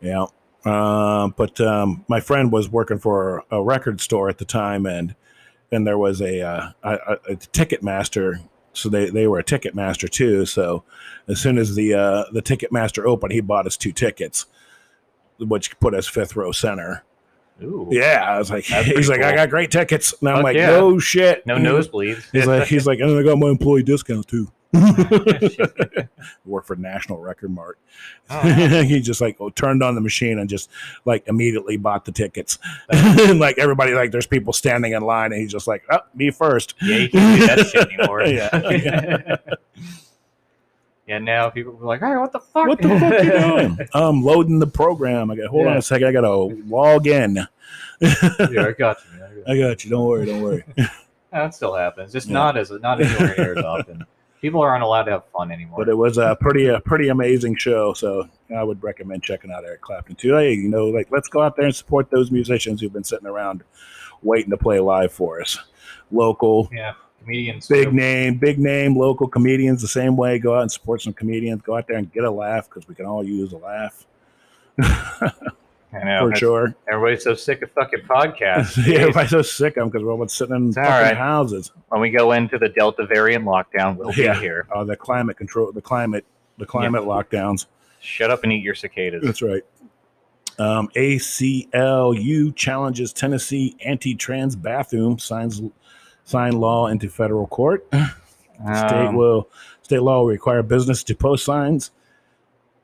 Yeah. 0.00 0.24
Um, 0.64 1.34
but 1.36 1.60
um, 1.60 2.04
my 2.08 2.20
friend 2.20 2.50
was 2.50 2.68
working 2.70 2.98
for 2.98 3.44
a 3.50 3.62
record 3.62 4.00
store 4.00 4.28
at 4.28 4.38
the 4.38 4.44
time, 4.44 4.86
and 4.86 5.14
and 5.72 5.84
there 5.86 5.98
was 5.98 6.20
a, 6.22 6.40
uh, 6.40 6.68
a, 6.84 6.90
a, 6.92 7.18
a 7.32 7.36
ticket 7.36 7.82
master. 7.82 8.38
So 8.72 8.88
they, 8.88 9.10
they 9.10 9.26
were 9.26 9.38
a 9.38 9.44
ticket 9.44 9.74
master 9.74 10.08
too. 10.08 10.46
So 10.46 10.84
as 11.28 11.40
soon 11.40 11.58
as 11.58 11.74
the 11.74 11.94
uh, 11.94 12.24
the 12.32 12.42
ticket 12.42 12.72
master 12.72 13.06
opened, 13.06 13.32
he 13.32 13.40
bought 13.40 13.66
us 13.66 13.76
two 13.76 13.92
tickets, 13.92 14.46
which 15.38 15.78
put 15.78 15.94
us 15.94 16.06
fifth 16.06 16.36
row 16.36 16.52
center. 16.52 17.04
Ooh 17.62 17.88
Yeah, 17.90 18.24
I 18.26 18.38
was 18.38 18.50
like, 18.50 18.64
he's 18.64 19.08
like, 19.08 19.22
I 19.22 19.34
got 19.34 19.50
great 19.50 19.70
tickets, 19.70 20.14
and 20.20 20.28
I'm 20.28 20.36
Fuck 20.36 20.44
like, 20.44 20.56
yeah. 20.56 20.70
no 20.70 20.98
shit, 20.98 21.46
no 21.46 21.56
nosebleeds 21.58 22.24
He's 22.32 22.46
like, 22.46 22.66
he's 22.66 22.86
like, 22.86 23.00
and 23.00 23.18
I 23.18 23.22
got 23.22 23.38
my 23.38 23.48
employee 23.48 23.82
discount 23.82 24.26
too. 24.26 24.50
Work 26.46 26.64
for 26.64 26.76
National 26.76 27.18
Record 27.18 27.50
Mart. 27.50 27.78
Oh, 28.30 28.40
he 28.82 29.00
just 29.00 29.20
like 29.20 29.36
oh, 29.40 29.50
turned 29.50 29.82
on 29.82 29.94
the 29.94 30.00
machine 30.00 30.38
and 30.38 30.48
just 30.48 30.70
like 31.04 31.26
immediately 31.28 31.76
bought 31.76 32.04
the 32.04 32.12
tickets. 32.12 32.58
and 32.88 33.38
like 33.38 33.58
everybody, 33.58 33.92
like 33.92 34.10
there's 34.12 34.26
people 34.26 34.52
standing 34.52 34.92
in 34.92 35.02
line, 35.02 35.32
and 35.32 35.40
he's 35.40 35.52
just 35.52 35.66
like, 35.66 35.84
oh, 35.90 35.98
me 36.14 36.30
first. 36.30 36.74
yeah 36.80 36.96
you 36.96 37.08
can't 37.10 37.40
do 37.40 37.46
that 37.46 37.66
shit 37.66 37.88
anymore 37.92 38.22
Yeah, 38.22 38.48
yeah. 38.70 39.36
yeah 41.06 41.18
now 41.18 41.50
people 41.50 41.76
are 41.80 41.84
like 41.84 42.00
hey 42.00 42.16
what 42.16 42.32
the 42.32 42.40
fuck 42.40 42.66
What 42.66 42.80
the 42.80 42.88
fuck 42.98 43.24
you 43.24 43.30
doing? 43.30 43.78
I'm 43.92 44.22
loading 44.22 44.58
the 44.58 44.66
program. 44.66 45.30
I 45.30 45.36
got 45.36 45.48
hold 45.48 45.66
on 45.66 45.76
a 45.76 45.82
second. 45.82 46.08
I 46.08 46.12
gotta 46.12 46.30
log 46.30 47.06
in. 47.06 47.36
yeah 48.00 48.14
I 48.40 48.74
got 48.78 48.96
you 49.04 49.20
man. 49.20 49.42
I 49.46 49.58
got 49.58 49.84
you. 49.84 49.90
Don't 49.90 50.06
worry. 50.06 50.26
Don't 50.26 50.40
worry. 50.42 50.64
That 51.30 51.54
still 51.54 51.74
happens. 51.74 52.12
Just 52.12 52.28
Yeah. 52.28 52.34
not 52.34 52.56
as 52.56 52.70
not 52.70 53.00
anywhere 53.00 53.34
near 53.36 53.58
as 53.58 53.64
often. 53.64 54.06
People 54.42 54.60
aren't 54.60 54.82
allowed 54.82 55.04
to 55.04 55.12
have 55.12 55.24
fun 55.32 55.52
anymore. 55.52 55.78
but 55.78 55.88
it 55.88 55.96
was 55.96 56.18
a 56.18 56.36
pretty 56.40 56.66
a 56.66 56.80
pretty 56.80 57.08
amazing 57.08 57.56
show. 57.56 57.94
So 57.94 58.28
I 58.54 58.64
would 58.64 58.82
recommend 58.82 59.22
checking 59.22 59.52
out 59.52 59.64
Eric 59.64 59.82
Clapton 59.82 60.16
too. 60.16 60.34
Hey, 60.34 60.52
you 60.52 60.68
know, 60.68 60.86
like 60.88 61.08
let's 61.12 61.28
go 61.28 61.40
out 61.40 61.56
there 61.56 61.64
and 61.66 61.74
support 61.74 62.10
those 62.10 62.30
musicians 62.32 62.80
who've 62.80 62.92
been 62.92 63.04
sitting 63.04 63.28
around 63.28 63.62
waiting 64.22 64.50
to 64.50 64.56
play 64.56 64.80
live 64.80 65.12
for 65.12 65.40
us. 65.40 65.58
Local, 66.10 66.68
yeah, 66.72 66.94
comedians. 67.22 67.68
big 67.68 67.94
name, 67.94 68.36
big 68.36 68.58
name, 68.58 68.96
local 68.98 69.28
comedians 69.28 69.80
the 69.80 69.88
same 69.88 70.16
way. 70.16 70.38
Go 70.40 70.56
out 70.56 70.62
and 70.62 70.72
support 70.72 71.00
some 71.02 71.12
comedians. 71.12 71.62
Go 71.62 71.76
out 71.76 71.86
there 71.86 71.96
and 71.96 72.12
get 72.12 72.24
a 72.24 72.30
laugh 72.30 72.68
because 72.68 72.86
we 72.88 72.94
can 72.96 73.06
all 73.06 73.24
use 73.24 73.52
a 73.52 73.56
laugh 73.56 74.06
I 75.94 76.04
know. 76.04 76.30
for 76.30 76.36
sure. 76.36 76.74
Everybody's 76.90 77.22
so 77.24 77.34
sick 77.34 77.60
of 77.62 77.70
fucking 77.72 78.00
podcasts. 78.08 78.76
yeah, 78.86 79.00
everybody's 79.00 79.30
so 79.30 79.42
sick 79.42 79.76
of 79.76 79.82
them 79.82 79.88
because 79.90 80.02
we're 80.04 80.12
all 80.12 80.28
sitting 80.28 80.54
in 80.56 80.68
It's 80.68 80.76
fucking 80.76 80.90
right. 80.90 81.16
houses. 81.16 81.70
when 81.88 82.00
we 82.00 82.10
go 82.10 82.32
into 82.32 82.58
the 82.58 82.68
Delta 82.70 83.06
variant 83.06 83.44
lockdown, 83.44 83.96
we'll 83.96 84.12
Yeah. 84.14 84.34
be 84.34 84.40
here. 84.40 84.66
Uh, 84.74 84.84
the 84.84 84.96
climate 84.96 85.36
control, 85.36 85.70
the 85.72 85.82
climate, 85.82 86.24
the 86.58 86.66
climate 86.66 87.02
lockdowns. 87.02 87.66
Shut 88.00 88.30
up 88.30 88.42
and 88.42 88.52
eat 88.52 88.62
your 88.62 88.74
cicadas. 88.74 89.22
That's 89.22 89.42
right. 89.42 89.62
Um, 90.58 90.88
ACLU 90.96 92.54
challenges 92.54 93.12
Tennessee 93.12 93.76
anti-trans 93.84 94.56
bathroom 94.56 95.18
signs 95.18 95.62
sign 96.24 96.52
law 96.52 96.86
into 96.88 97.08
federal 97.08 97.46
court. 97.46 97.86
state 97.92 98.92
Um, 99.08 99.14
will 99.16 99.48
state 99.82 100.02
law 100.02 100.20
will 100.20 100.26
require 100.26 100.62
business 100.62 101.02
to 101.04 101.14
post 101.14 101.44
signs 101.44 101.90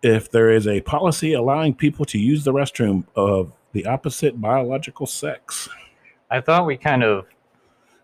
if 0.02 0.30
there 0.30 0.50
is 0.50 0.66
a 0.66 0.80
policy 0.82 1.32
allowing 1.32 1.74
people 1.74 2.04
to 2.06 2.18
use 2.18 2.44
the 2.44 2.52
restroom 2.52 3.04
of 3.16 3.52
the 3.72 3.86
opposite 3.86 4.40
biological 4.40 5.06
sex. 5.06 5.68
I 6.30 6.40
thought 6.40 6.66
we 6.66 6.76
kind 6.76 7.02
of. 7.02 7.26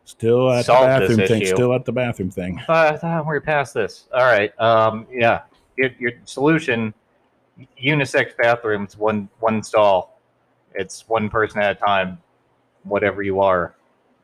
Still 0.06 0.50
at 0.52 0.66
the 0.66 0.72
bathroom 0.72 1.26
thing. 1.26 1.42
issue. 1.42 1.54
Still 1.54 1.72
at 1.74 1.84
the 1.86 1.92
bathroom 1.92 2.30
thing. 2.30 2.60
I 2.68 2.96
thought 2.96 3.24
we 3.24 3.28
were 3.28 3.40
past 3.40 3.72
this. 3.72 4.06
All 4.12 4.24
right. 4.24 4.52
Um. 4.60 5.06
Yeah. 5.10 5.42
Your, 5.78 5.90
your 5.98 6.12
solution: 6.24 6.92
unisex 7.82 8.36
bathrooms, 8.36 8.98
one 8.98 9.28
one 9.40 9.62
stall. 9.62 10.20
It's 10.74 11.08
one 11.08 11.30
person 11.30 11.60
at 11.62 11.76
a 11.76 11.80
time, 11.80 12.18
whatever 12.82 13.22
you 13.22 13.40
are, 13.40 13.74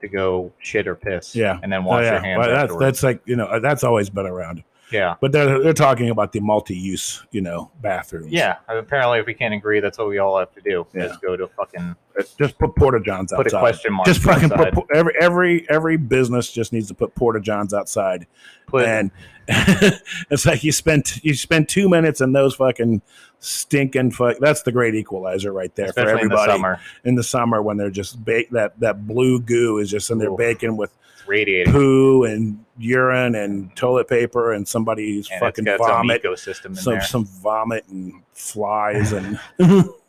to 0.02 0.08
go 0.08 0.52
shit 0.58 0.86
or 0.86 0.94
piss. 0.96 1.34
Yeah. 1.34 1.58
And 1.62 1.72
then 1.72 1.80
Oh, 1.80 1.86
wash 1.88 2.02
yeah. 2.04 2.12
your 2.12 2.20
hands. 2.20 2.38
Well, 2.46 2.50
that's 2.54 2.76
that's 2.78 3.02
like 3.02 3.22
you 3.24 3.36
know 3.36 3.58
that's 3.60 3.82
always 3.82 4.10
been 4.10 4.26
around. 4.26 4.62
Yeah. 4.92 5.14
But 5.20 5.32
they're 5.32 5.62
they're 5.62 5.72
talking 5.72 6.10
about 6.10 6.32
the 6.32 6.40
multi-use 6.40 7.24
you 7.30 7.40
know 7.40 7.70
bathrooms. 7.80 8.32
Yeah. 8.32 8.56
Apparently, 8.68 9.18
if 9.18 9.26
we 9.26 9.34
can't 9.34 9.54
agree, 9.54 9.80
that's 9.80 9.98
what 9.98 10.08
we 10.08 10.18
all 10.18 10.38
have 10.38 10.52
to 10.54 10.60
do. 10.60 10.86
Yeah. 10.94 11.08
Just 11.08 11.20
go 11.20 11.36
to 11.36 11.44
a 11.44 11.48
fucking 11.48 11.96
just 12.38 12.58
put 12.58 12.74
porta 12.76 13.00
johns 13.00 13.32
outside. 13.32 13.44
put 13.44 13.52
a 13.52 13.58
question 13.58 13.92
mark. 13.92 14.06
just 14.06 14.20
fucking 14.22 14.52
outside. 14.52 14.72
put 14.72 14.86
every 14.94 15.14
every 15.20 15.66
every 15.70 15.96
business 15.96 16.50
just 16.52 16.72
needs 16.72 16.88
to 16.88 16.94
put 16.94 17.14
porta 17.14 17.40
johns 17.40 17.72
outside 17.74 18.26
Put- 18.66 18.86
and 18.86 19.10
it's 19.48 20.46
like 20.46 20.62
you 20.62 20.70
spent 20.72 21.18
you 21.24 21.34
spend 21.34 21.68
two 21.68 21.88
minutes 21.88 22.20
in 22.20 22.32
those 22.32 22.54
fucking 22.54 23.02
stinking 23.40 24.10
fuck 24.12 24.36
that's 24.38 24.62
the 24.62 24.70
great 24.72 24.94
equalizer 24.94 25.52
right 25.52 25.74
there 25.74 25.92
for 25.92 26.18
in 26.18 26.28
the 26.28 26.44
summer. 26.46 26.80
in 27.04 27.14
the 27.16 27.22
summer 27.22 27.60
when 27.62 27.76
they're 27.76 27.90
just 27.90 28.24
bake 28.24 28.50
that 28.50 28.78
that 28.78 29.06
blue 29.06 29.40
goo 29.40 29.78
is 29.78 29.90
just 29.90 30.10
in 30.10 30.18
there 30.18 30.30
Oof. 30.30 30.38
baking 30.38 30.76
with 30.76 30.96
radiating. 31.26 31.72
poo 31.72 32.24
and 32.24 32.64
urine 32.78 33.34
and 33.34 33.74
toilet 33.76 34.08
paper 34.08 34.52
and 34.52 34.66
somebody's 34.68 35.28
and 35.30 35.40
fucking 35.40 35.64
vomit 35.64 36.22
some 36.22 36.30
ecosystem 36.32 36.66
in 36.66 36.74
some 36.76 36.92
there. 36.94 37.02
some 37.02 37.24
vomit 37.24 37.86
and 37.88 38.22
flies 38.32 39.12
and 39.12 39.38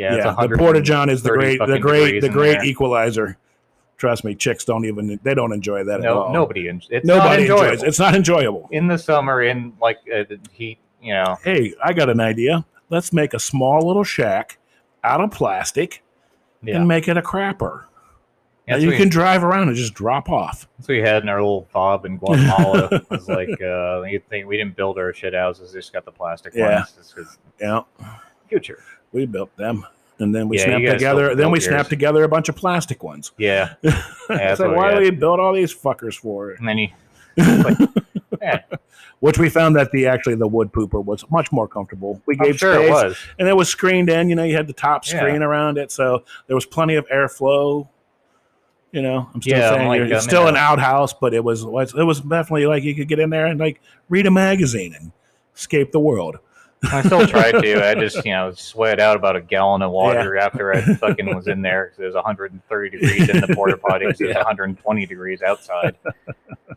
yeah, 0.00 0.16
yeah, 0.16 0.46
the 0.46 0.56
porta 0.56 0.80
john 0.80 1.10
is 1.10 1.22
the 1.22 1.30
great, 1.30 1.58
the 1.58 1.78
great, 1.78 2.20
the 2.20 2.28
great 2.28 2.62
equalizer. 2.64 3.36
Trust 3.96 4.24
me, 4.24 4.34
chicks 4.34 4.64
don't 4.64 4.86
even 4.86 5.20
they 5.22 5.34
don't 5.34 5.52
enjoy 5.52 5.84
that 5.84 6.00
at 6.00 6.06
all. 6.06 6.32
nobody. 6.32 6.68
It's 6.68 7.04
Nobody 7.04 7.42
enjoys. 7.42 7.82
It's 7.82 7.98
not 7.98 8.14
enjoyable. 8.14 8.66
in 8.70 8.86
the 8.86 8.96
summer 8.96 9.42
in 9.42 9.74
like 9.80 9.98
uh, 10.12 10.24
the 10.28 10.40
heat. 10.52 10.78
You 11.02 11.14
know, 11.14 11.36
Hey, 11.44 11.74
I 11.82 11.92
got 11.92 12.08
an 12.08 12.20
idea. 12.20 12.64
Let's 12.88 13.12
make 13.12 13.34
a 13.34 13.38
small 13.38 13.86
little 13.86 14.04
shack 14.04 14.58
out 15.04 15.20
of 15.20 15.30
plastic 15.30 16.02
yeah. 16.62 16.76
and 16.76 16.88
make 16.88 17.08
it 17.08 17.16
a 17.16 17.22
crapper. 17.22 17.84
You 18.68 18.92
can 18.92 19.00
we, 19.00 19.08
drive 19.08 19.42
around 19.42 19.68
and 19.68 19.76
just 19.76 19.94
drop 19.94 20.28
off. 20.30 20.68
that's 20.78 20.88
what 20.88 20.94
we 20.94 21.00
had 21.00 21.22
in 21.24 21.28
our 21.28 21.40
little 21.40 21.66
fob 21.72 22.04
in 22.04 22.18
Guatemala. 22.18 22.88
it 22.92 23.10
was 23.10 23.28
like 23.28 23.48
uh, 23.60 24.02
you 24.02 24.22
think 24.30 24.46
we 24.46 24.56
didn't 24.56 24.76
build 24.76 24.96
our 24.96 25.12
shit 25.12 25.34
houses; 25.34 25.72
just 25.72 25.92
got 25.92 26.04
the 26.04 26.12
plastic 26.12 26.54
Yeah. 26.54 26.84
ones. 26.94 27.36
Yeah, 27.60 27.82
future. 28.48 28.82
We 29.12 29.26
built 29.26 29.54
them, 29.56 29.84
and 30.18 30.34
then 30.34 30.48
we 30.48 30.58
Yeah, 30.58 30.64
snapped 30.66 30.86
together. 30.98 31.34
Then 31.34 31.50
we 31.50 31.58
built 31.58 31.68
snapped 31.68 31.90
together 31.90 32.24
a 32.24 32.28
bunch 32.28 32.48
of 32.48 32.56
plastic 32.56 33.02
ones. 33.02 33.32
Yeah, 33.38 33.74
it's 33.82 33.98
that's 34.28 34.60
like, 34.60 34.76
why 34.76 34.94
do 34.94 35.00
we 35.00 35.10
build 35.10 35.40
all 35.40 35.52
these 35.54 35.74
fuckers 35.74 36.14
for? 36.14 36.50
and 36.52 36.66
then 36.68 36.78
you 36.78 36.88
yeah, 38.42 38.60
Which 39.20 39.38
we 39.38 39.48
found 39.48 39.76
that 39.76 39.90
the 39.92 40.06
actually 40.06 40.34
the 40.34 40.48
wood 40.48 40.72
pooper 40.72 41.02
was 41.04 41.24
much 41.30 41.52
more 41.52 41.68
comfortable. 41.68 42.20
We 42.26 42.36
gave 42.36 42.58
sure 42.58 42.74
space, 42.74 42.88
it 42.88 42.90
was. 42.90 43.16
and 43.38 43.48
it 43.48 43.56
was 43.56 43.68
screened 43.68 44.10
in. 44.10 44.28
You 44.28 44.34
know, 44.36 44.44
you 44.44 44.56
had 44.56 44.66
the 44.66 44.72
top 44.72 45.06
Yeah. 45.06 45.18
screen 45.18 45.42
around 45.42 45.78
it, 45.78 45.90
so 45.92 46.24
there 46.48 46.56
was 46.56 46.66
plenty 46.66 46.96
of 46.96 47.06
airflow. 47.08 47.88
You 48.92 49.02
know, 49.02 49.30
I'm 49.32 49.40
still 49.40 49.56
Yeah, 49.56 49.70
saying 49.70 49.88
like, 49.88 50.00
it's 50.02 50.24
still 50.24 50.48
an 50.48 50.56
outhouse, 50.56 51.12
but 51.12 51.32
it 51.32 51.44
was- 51.44 51.62
it 51.64 52.02
was 52.04 52.20
definitely 52.20 52.66
like 52.66 52.82
you 52.82 52.94
could 52.94 53.06
get 53.08 53.20
in 53.20 53.30
there 53.30 53.46
and 53.46 53.60
like 53.60 53.80
read 54.08 54.26
a 54.26 54.30
magazine 54.32 54.94
and 54.98 55.12
escape 55.54 55.92
the 55.92 56.00
world. 56.00 56.38
I 56.84 57.02
still 57.02 57.26
tried 57.26 57.52
to. 57.52 57.86
I 57.86 57.94
just, 57.94 58.24
you 58.24 58.32
know, 58.32 58.52
sweat 58.52 59.00
out 59.00 59.16
about 59.16 59.36
a 59.36 59.40
gallon 59.40 59.82
of 59.82 59.92
water 59.92 60.36
after 60.36 60.74
I 60.74 60.80
fucking 60.94 61.34
was 61.34 61.46
in 61.48 61.62
there 61.62 61.86
because 61.86 61.98
it 62.00 62.06
was 62.06 62.14
130 62.14 62.90
degrees 62.98 63.28
in 63.28 63.40
the 63.40 63.54
porta 63.54 63.76
potty 63.76 64.06
because 64.06 64.20
it 64.20 64.28
was 64.28 64.36
120 64.36 65.06
degrees 65.06 65.42
outside. 65.42 65.96
And 66.06 66.76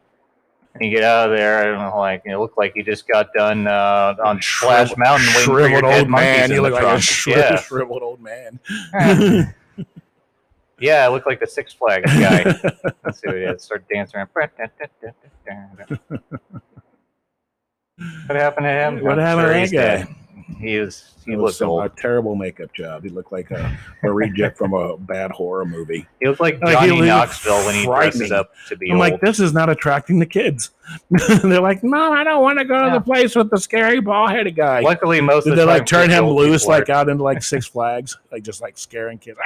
you 0.82 0.90
get 0.90 1.04
out 1.04 1.32
of 1.32 1.38
there, 1.38 1.74
and 1.74 1.96
like 1.96 2.24
it 2.26 2.38
looked 2.38 2.58
like 2.58 2.74
you 2.76 2.84
just 2.84 3.08
got 3.08 3.32
done 3.34 3.68
uh, 3.68 4.16
on 4.24 4.42
Splash 4.42 4.96
Mountain 4.98 5.28
waiting 5.28 5.44
for 5.44 5.60
your 5.60 5.70
shriveled 5.70 5.94
old 5.94 6.10
man. 6.10 6.52
You 6.52 6.62
look 6.62 6.74
like 6.74 6.84
a 6.84 7.02
yeah, 7.28 7.56
shriveled 7.58 8.04
old 8.04 8.20
man. 8.22 8.60
yeah, 10.80 11.06
I 11.06 11.08
look 11.08 11.26
like 11.26 11.40
the 11.40 11.48
Six 11.48 11.74
Flags 11.74 12.12
guy. 12.12 12.44
Let's 13.06 13.22
see 13.22 13.28
what 13.28 13.38
he 13.38 13.44
has. 13.44 13.64
Start 13.64 13.86
dancing 13.88 14.20
around. 14.36 14.50
What 18.28 18.36
happened 18.38 18.66
to 18.66 18.70
him? 18.70 19.04
What 19.04 19.14
I'm 19.14 19.26
happened 19.26 19.72
sure 19.72 19.82
to 19.82 19.98
that 19.98 20.08
guy? 20.08 20.16
He 20.60 20.78
was. 20.80 21.10
He 21.26 21.36
was 21.38 21.42
looked 21.42 21.56
some- 21.56 21.70
old. 21.70 21.86
a 21.86 21.90
terrible 21.90 22.36
makeup 22.36 22.74
job. 22.74 23.04
He 23.04 23.10
looked 23.10 23.32
like 23.32 23.50
a, 23.52 23.78
a 24.04 24.12
reject 24.12 24.58
from 24.58 24.74
a 24.74 24.98
bad 24.98 25.32
horror 25.32 25.64
movie. 25.64 26.06
He 26.20 26.28
looked 26.28 26.42
like 26.42 26.62
Like, 26.62 26.74
Johnny 26.74 26.92
looked 26.92 27.06
Knoxville 27.08 27.66
when 27.66 27.76
he 27.76 27.86
dresses 27.86 28.32
up 28.34 28.52
to 28.68 28.76
be 28.76 28.88
I'm 28.92 28.98
old. 28.98 29.00
like, 29.00 29.22
this 29.22 29.40
is 29.40 29.54
not 29.54 29.70
attracting 29.70 30.20
the 30.20 30.26
kids. 30.26 30.72
They're 31.44 31.62
like, 31.62 31.82
Mom, 31.82 32.12
I 32.12 32.26
don't 32.26 32.42
want 32.42 32.60
to 32.60 32.66
go 32.66 32.78
to 32.84 32.92
the 32.94 33.00
place 33.00 33.36
with 33.38 33.50
the 33.50 33.58
scary 33.58 34.02
ball 34.02 34.28
headed 34.28 34.58
guy. 34.58 34.82
Luckily, 34.82 35.22
most 35.22 35.46
Did 35.46 35.54
of 35.54 35.58
they 35.60 35.64
like 35.64 35.86
turn 35.86 36.10
him 36.10 36.26
loose, 36.26 36.66
like 36.66 36.90
out 36.90 37.08
into 37.08 37.24
like 37.24 37.42
Six 37.42 37.66
Flags, 37.68 38.18
like 38.32 38.44
just 38.44 38.62
like 38.62 38.78
scaring 38.78 39.18
kids? 39.18 39.40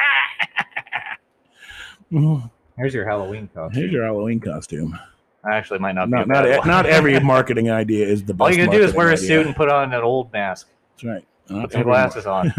Here's 2.78 2.94
your 2.94 3.08
Halloween 3.08 3.50
costume. 3.54 3.80
Here's 3.82 3.92
your 3.92 4.04
Halloween 4.04 4.40
costume. 4.40 4.98
Actually, 5.50 5.80
might 5.80 5.94
not, 5.94 6.10
Not 6.10 6.28
be 6.28 6.32
a 6.32 6.34
not, 6.34 6.46
e- 6.66 6.68
not 6.68 6.86
every 6.86 7.20
marketing 7.22 7.72
idea 7.72 8.06
is 8.06 8.24
the 8.24 8.34
best. 8.34 8.42
All 8.42 8.52
you 8.52 8.66
gotta 8.66 8.78
do 8.78 8.84
is 8.84 8.94
wear 8.94 9.10
a 9.10 9.14
idea. 9.14 9.28
suit 9.28 9.46
and 9.48 9.56
put 9.56 9.70
on 9.70 9.94
an 9.94 10.02
old 10.04 10.32
mask. 10.34 10.68
That's 10.96 11.04
right. 11.06 11.26
Not 11.50 11.62
Put 11.64 11.72
some 11.72 11.80
every, 11.82 11.92
mar- 11.92 12.02
glasses 12.08 12.26
on. 12.26 12.54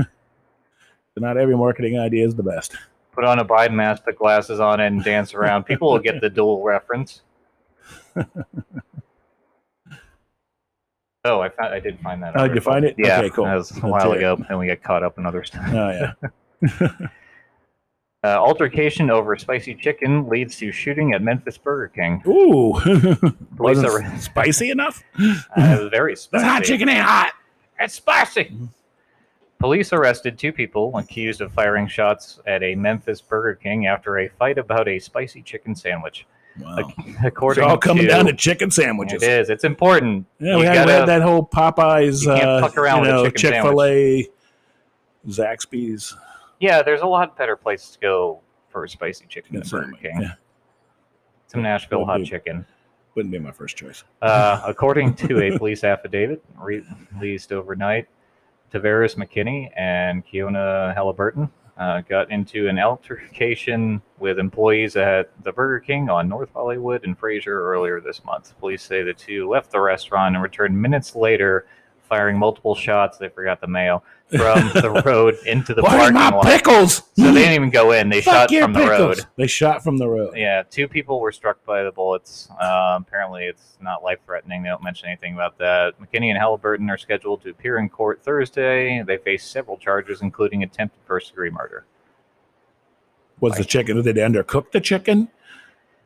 not 1.17 1.37
every 1.37 1.57
marketing 1.57 1.99
idea 1.99 2.27
is 2.27 2.35
the 2.35 2.43
best. 2.43 2.77
put 3.13 3.25
on 3.25 3.39
a 3.41 3.45
Biden 3.45 3.75
mask, 3.75 4.05
put 4.05 4.17
glasses 4.17 4.61
on, 4.61 4.81
and 4.81 5.05
dance 5.05 5.35
around. 5.35 5.65
People 5.65 5.91
will 5.93 5.99
get 5.99 6.21
the 6.21 6.31
dual 6.31 6.63
reference. 6.63 7.23
Oh, 11.25 11.41
I 11.41 11.49
found, 11.51 11.75
I 11.75 11.81
did 11.81 11.99
find 12.01 12.23
that. 12.23 12.37
Oh, 12.37 12.47
did 12.47 12.55
you 12.55 12.61
find 12.61 12.85
it? 12.85 12.95
Yeah, 12.97 13.19
Okay, 13.19 13.29
cool. 13.31 13.45
That 13.45 13.57
was 13.57 13.71
a 13.73 13.75
That's 13.75 13.85
while 13.87 14.13
it. 14.13 14.19
ago, 14.19 14.39
and 14.49 14.59
we 14.59 14.67
got 14.69 14.83
caught 14.83 15.03
up 15.03 15.19
in 15.19 15.27
other 15.27 15.45
stuff. 15.45 15.65
Oh 15.69 15.91
yeah. 16.71 16.89
Uh, 18.25 18.29
altercation 18.37 19.11
over 19.11 19.37
spicy 19.37 19.75
chicken 19.77 20.29
leads 20.29 20.57
to 20.57 20.73
shooting 20.73 21.13
at 21.15 21.23
Memphis 21.23 21.57
Burger 21.57 21.87
King. 21.89 22.21
Ooh, 22.27 22.73
wasn't 23.57 23.89
are- 23.89 24.19
spicy 24.19 24.71
enough. 24.71 25.05
Uh, 25.57 25.89
very 25.91 26.13
This 26.15 26.23
spicy. 26.25 26.45
hot 26.45 26.65
chicken 26.65 26.89
ain't 26.89 27.01
hot. 27.05 27.33
It's 27.79 27.95
spicy. 27.95 28.57
Police 29.61 29.93
arrested 29.93 30.37
two 30.39 30.53
people 30.53 30.97
accused 30.97 31.41
of 31.41 31.53
firing 31.53 31.87
shots 31.87 32.41
at 32.47 32.63
a 32.65 32.75
Memphis 32.75 33.21
Burger 33.21 33.55
King 33.55 33.87
after 33.87 34.19
a 34.19 34.29
fight 34.29 34.59
about 34.59 34.89
a 34.89 34.99
spicy 34.99 35.43
chicken 35.43 35.75
sandwich. 35.77 36.27
Wow. 36.61 36.77
It's 36.99 37.19
According 37.25 37.63
all 37.65 37.79
coming 37.79 38.05
to, 38.05 38.09
down 38.09 38.27
to 38.27 38.33
chicken 38.33 38.71
sandwiches. 38.73 39.23
It 39.23 39.31
is. 39.31 39.49
It's 39.51 39.63
important. 39.65 40.27
Yeah, 40.41 40.55
You 40.55 40.59
we 40.59 40.65
had, 40.67 40.75
gotta- 40.75 40.93
had 40.93 41.07
that 41.09 41.23
whole 41.23 41.47
Popeyes, 41.47 42.23
you 42.23 42.29
can't 42.31 42.43
uh, 42.43 42.61
fuck 42.63 42.77
around 42.77 43.05
you 43.05 43.11
know, 43.13 43.25
chicken 43.27 43.39
Chick 43.53 43.63
Fil 43.63 43.83
A, 43.85 44.29
Zaxby's. 45.29 46.17
Yeah, 46.61 46.83
there's 46.83 47.03
a 47.03 47.07
lot 47.07 47.37
better 47.37 47.57
places 47.57 47.91
to 47.93 47.99
go 48.01 48.41
for 48.69 48.85
a 48.85 48.89
spicy 48.89 49.27
chicken 49.29 49.55
than 49.55 49.69
Burger 49.69 49.85
sandwich. 49.85 50.03
King. 50.03 50.21
Yeah, 50.23 50.33
Some 51.47 51.63
Nashville 51.63 52.05
hot 52.05 52.25
chicken. 52.25 52.67
wouldn't 53.15 53.33
be 53.33 53.39
my 53.39 53.53
first 53.53 53.77
choice. 53.77 54.05
Uh, 54.23 54.61
according 54.67 55.15
to 55.15 55.41
a 55.41 55.57
police 55.59 55.85
affidavit 55.85 56.43
released 56.61 57.53
overnight, 57.53 58.09
Tavares 58.73 59.17
McKinney 59.17 59.71
and 59.77 60.27
Keona 60.27 60.95
Halliburton 60.95 61.49
uh, 61.79 62.01
got 62.03 62.31
into 62.31 62.69
an 62.69 62.79
altercation 62.79 64.03
with 64.19 64.39
employees 64.39 64.97
at 64.97 65.31
the 65.45 65.53
Burger 65.53 65.81
King 65.81 66.11
on 66.11 66.29
North 66.29 66.51
Hollywood 66.53 67.05
and 67.05 67.19
Frayser 67.19 67.47
earlier 67.47 68.01
this 68.01 68.25
month. 68.25 68.59
Police 68.59 68.83
say 68.83 69.03
the 69.03 69.15
two 69.15 69.49
left 69.49 69.71
the 69.71 69.81
restaurant 69.81 70.35
and 70.35 70.43
returned 70.43 70.81
minutes 70.81 71.15
later, 71.15 71.67
firing 72.03 72.37
multiple 72.37 72.75
shots. 72.75 73.17
They 73.17 73.29
forgot 73.29 73.61
the 73.61 73.69
mayo 73.69 74.03
from 74.31 74.71
the 74.75 75.03
road 75.07 75.37
into 75.47 75.75
the 75.75 75.83
Where's 75.83 75.95
parking 75.97 76.15
my 76.15 76.31
lot. 76.31 76.45
pickles? 76.45 76.97
So 77.17 77.33
they 77.33 77.33
didn't 77.33 77.55
even 77.55 77.71
go 77.71 77.93
in; 77.93 78.09
they 78.09 78.21
Fuck 78.21 78.35
shot 78.35 78.51
your 78.51 78.63
from 78.63 78.73
the 78.75 78.79
pickles. 78.81 78.99
road. 79.19 79.27
They 79.37 79.47
shot 79.47 79.83
from 79.83 79.97
the 79.99 80.09
road. 80.09 80.35
Yeah, 80.37 80.63
two 80.69 80.87
people 80.89 81.21
were 81.21 81.33
struck 81.33 81.65
by 81.65 81.83
the 81.83 81.93
bullets. 81.93 82.49
Um, 82.61 83.03
apparently, 83.09 83.45
it's 83.45 83.79
not 83.81 84.03
life 84.03 84.19
threatening. 84.27 84.63
They 84.63 84.69
don't 84.69 84.83
mention 84.83 85.09
anything 85.09 85.35
about 85.35 85.59
that. 85.59 85.95
McKinney 86.01 86.29
and 86.29 86.39
Halliburton 86.39 86.91
are 86.91 86.99
scheduled 86.99 87.43
to 87.43 87.51
appear 87.51 87.79
in 87.79 87.89
court 87.89 88.23
Thursday. 88.23 89.03
They 89.03 89.17
face 89.17 89.45
several 89.45 89.77
charges, 89.79 90.21
including 90.23 90.63
attempted 90.63 90.99
first 91.07 91.31
degree 91.31 91.51
murder. 91.51 91.87
Was 93.41 93.55
the 93.57 93.65
chicken? 93.65 94.03
Did 94.03 94.17
they 94.17 94.21
undercook 94.21 94.73
the 94.73 94.81
chicken? 94.81 95.29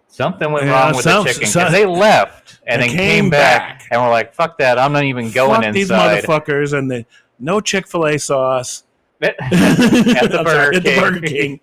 Something 0.07 0.53
went 0.53 0.67
Yeah, 0.67 0.73
wrong 0.73 0.95
with 0.95 1.05
some- 1.05 1.25
the 1.25 1.33
chicken 1.33 1.49
some- 1.49 1.73
they 1.73 1.87
left 1.87 2.61
and 2.67 2.83
They 2.83 2.89
then 2.89 2.97
came 2.97 3.09
came 3.23 3.31
back, 3.31 3.79
back. 3.81 3.89
and 3.91 4.03
were 4.03 4.11
like, 4.11 4.35
"Fuck 4.35 4.59
that! 4.59 4.79
I'm 4.79 4.93
not 4.93 5.05
even 5.05 5.31
going 5.31 5.63
Fuck 5.63 5.73
these 5.73 5.91
inside." 5.91 6.23
motherfuckers 6.25 6.77
and 6.79 6.91
the 6.91 7.07
no 7.43 7.61
Chick 7.61 7.87
Fil 7.87 8.07
A 8.07 8.19
sauce 8.19 8.85
at 9.21 9.37
the 9.39 10.43
Burger 10.45 10.77
at 10.77 10.83
the 10.83 10.91
King. 10.91 11.01
Burger 11.01 11.21
King. 11.27 11.61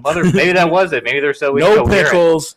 Mother, 0.00 0.24
maybe 0.24 0.52
that 0.52 0.70
was 0.70 0.92
it. 0.92 1.04
Maybe 1.04 1.20
they're 1.20 1.34
so 1.34 1.52
no 1.52 1.86
pickles, 1.86 2.56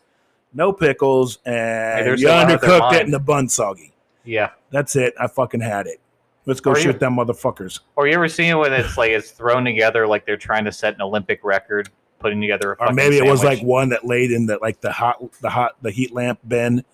no 0.52 0.72
pickles, 0.72 1.38
and 1.46 2.18
you 2.20 2.26
undercooked 2.28 2.92
it 2.94 3.02
and 3.02 3.12
the 3.14 3.18
bun 3.18 3.48
soggy. 3.48 3.92
Yeah. 4.24 4.50
That's 4.70 4.96
it. 4.96 5.14
I 5.20 5.26
fucking 5.26 5.60
had 5.60 5.86
it. 5.86 6.00
Let's 6.46 6.60
go 6.60 6.72
Or 6.72 6.76
shoot 6.76 6.92
you- 6.94 6.98
them 6.98 7.16
motherfuckers. 7.16 7.80
Or 7.96 8.06
you 8.06 8.14
ever 8.14 8.28
seen 8.28 8.50
it 8.50 8.54
when 8.54 8.72
it's 8.72 8.96
like 8.98 9.10
it's 9.10 9.30
thrown 9.30 9.64
together 9.64 10.06
like 10.06 10.24
they're 10.26 10.36
trying 10.36 10.64
to 10.66 10.72
set 10.72 10.94
an 10.94 11.02
Olympic 11.02 11.40
record, 11.42 11.88
putting 12.18 12.40
together 12.40 12.72
a 12.74 12.88
Or 12.88 12.92
maybe 12.92 13.16
it 13.18 13.24
was 13.26 13.42
like 13.44 13.60
one 13.62 13.90
that 13.90 14.04
laid 14.06 14.30
in 14.30 14.46
the 14.46 14.58
like 14.62 14.80
the 14.80 14.92
hot 14.92 15.20
the 15.40 15.50
hot 15.50 15.76
the 15.82 15.90
heat 15.90 16.12
lamp 16.12 16.38
bin 16.46 16.84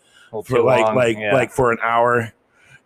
for 0.44 0.60
like 0.62 0.84
long. 0.86 0.96
like 0.96 1.16
Yeah. 1.18 1.32
like 1.34 1.50
for 1.52 1.70
an 1.72 1.78
hour, 1.82 2.32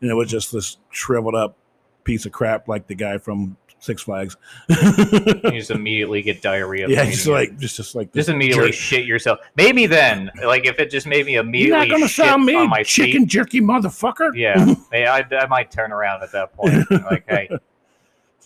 and 0.01 0.11
it 0.11 0.15
was 0.15 0.29
just 0.31 0.53
this 0.53 0.77
shriveled 0.91 1.35
up 1.35 1.57
piece 2.05 2.27
of 2.27 2.33
crap 2.33 2.69
like 2.69 2.87
the 2.87 2.95
guy 2.95 3.19
from 3.19 3.57
Six 3.81 4.03
Flags. 4.03 4.37
you 4.69 5.51
just 5.51 5.71
immediately 5.71 6.23
get 6.23 6.41
diarrhea. 6.41 6.89
yeah, 6.89 7.05
just 7.05 7.27
it. 7.27 7.31
like 7.31 7.59
just 7.59 7.77
just 7.77 7.95
like 7.95 8.13
just 8.15 8.31
immediately 8.31 8.71
jerk. 8.71 8.75
shit 8.75 9.05
yourself. 9.05 9.41
Maybe 9.57 9.87
then, 9.87 10.31
like 10.43 10.65
if 10.67 10.79
it 10.79 10.91
just 10.91 11.07
made 11.07 11.27
me 11.27 11.33
You're 11.35 11.43
immediately 11.43 11.89
not 11.89 11.91
gonna 11.91 12.09
shit 12.09 12.25
sell 12.25 12.39
me 12.39 12.55
on 12.55 12.71
my 12.71 12.83
chicken 12.83 13.23
seat. 13.23 13.29
jerky, 13.29 13.61
motherfucker. 13.61 14.31
Yeah, 14.35 14.75
hey, 14.91 15.07
I, 15.07 15.23
I 15.39 15.47
might 15.49 15.71
turn 15.71 15.93
around 15.93 16.23
at 16.23 16.33
that 16.33 16.55
point. 16.55 16.91
Like, 16.91 17.25
hey, 17.29 17.51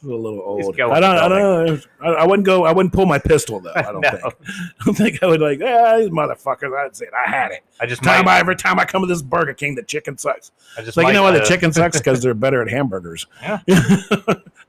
a 0.02 0.06
little 0.06 0.40
old. 0.40 0.78
I 0.80 1.00
don't. 1.00 1.04
I 1.04 1.28
don't 1.28 1.66
know. 1.66 1.78
I, 2.00 2.06
I 2.22 2.26
wouldn't 2.26 2.46
go. 2.46 2.64
I 2.64 2.72
wouldn't 2.72 2.92
pull 2.92 3.06
my 3.06 3.18
pistol 3.18 3.60
though. 3.60 3.72
I 3.76 3.82
don't 3.82 4.00
No. 4.00 4.10
think. 4.10 4.24
I 4.80 4.84
don't 4.84 4.94
think 4.94 5.22
I 5.22 5.26
would 5.26 5.40
like. 5.40 5.60
Ah, 5.62 5.98
these 5.98 6.10
motherfuckers. 6.10 6.70
That's 6.72 7.00
it. 7.00 7.10
I 7.14 7.28
had 7.30 7.52
it. 7.52 7.62
I 7.80 7.86
just 7.86 8.02
Time 8.02 8.24
might. 8.26 8.36
I, 8.36 8.40
every 8.40 8.56
time 8.56 8.78
I 8.78 8.84
come 8.84 9.02
to 9.02 9.06
this 9.08 9.22
Burger 9.22 9.54
King, 9.54 9.74
the 9.74 9.82
chicken 9.82 10.16
sucks. 10.18 10.52
I 10.76 10.82
just 10.82 10.96
like 10.96 11.06
you 11.08 11.12
know 11.12 11.22
why 11.22 11.32
the 11.32 11.42
uh, 11.42 11.44
chicken 11.46 11.72
sucks 11.72 11.98
because 11.98 12.22
they're 12.22 12.34
better 12.34 12.62
at 12.62 12.68
hamburgers. 12.68 13.26
Yeah. 13.42 13.58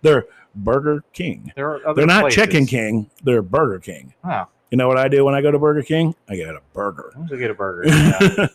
they're 0.01 0.25
Burger 0.55 1.03
King. 1.13 1.51
There 1.55 1.79
They're 1.95 2.05
not 2.05 2.21
places. 2.21 2.35
Chicken 2.35 2.65
King. 2.65 3.09
They're 3.23 3.41
Burger 3.41 3.79
King. 3.79 4.13
Oh, 4.23 4.45
You 4.71 4.77
know 4.77 4.87
what 4.87 4.97
I 4.97 5.07
do 5.07 5.23
when 5.25 5.35
I 5.35 5.41
go 5.41 5.51
to 5.51 5.59
Burger 5.59 5.83
King? 5.83 6.15
I 6.27 6.35
get 6.35 6.49
a 6.49 6.61
burger. 6.73 7.11
I'm 7.15 7.27
get 7.27 7.51
a 7.51 7.53
burger. 7.53 7.87
Yeah. 7.87 8.47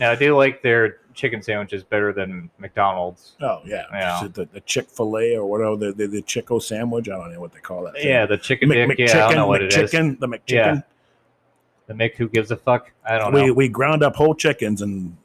now 0.00 0.10
I 0.12 0.14
do 0.16 0.36
like 0.36 0.62
their 0.62 0.98
chicken 1.14 1.42
sandwiches 1.42 1.82
better 1.82 2.12
than 2.12 2.50
McDonald's. 2.58 3.36
oh 3.40 3.60
yeah, 3.64 3.84
The, 4.32 4.48
the 4.52 4.60
Chick 4.60 4.88
Fil 4.88 5.18
A 5.18 5.36
or 5.36 5.46
whatever 5.46 5.76
the, 5.76 5.92
the 5.92 6.06
the 6.06 6.22
Chico 6.22 6.58
sandwich. 6.58 7.08
I 7.08 7.16
don't 7.16 7.32
know 7.32 7.40
what 7.40 7.52
they 7.52 7.60
call 7.60 7.84
that. 7.84 7.94
thing. 7.94 8.06
Yeah, 8.06 8.26
the 8.26 8.36
chicken 8.36 8.68
Mc, 8.68 8.96
dick. 8.96 8.98
Yeah, 8.98 9.26
I 9.26 9.28
don't 9.28 9.36
know 9.36 9.46
what 9.46 9.62
it 9.62 9.72
is. 9.72 9.90
The 9.90 9.98
McChicken. 9.98 10.42
Yeah. 10.48 10.80
The 11.86 11.94
Mick 11.94 12.16
who 12.16 12.28
gives 12.28 12.50
a 12.50 12.56
fuck? 12.56 12.90
I 13.08 13.18
don't 13.18 13.32
we 13.32 13.46
know. 13.46 13.52
we 13.52 13.68
ground 13.68 14.02
up 14.02 14.16
whole 14.16 14.34
chickens 14.34 14.80
and 14.80 15.16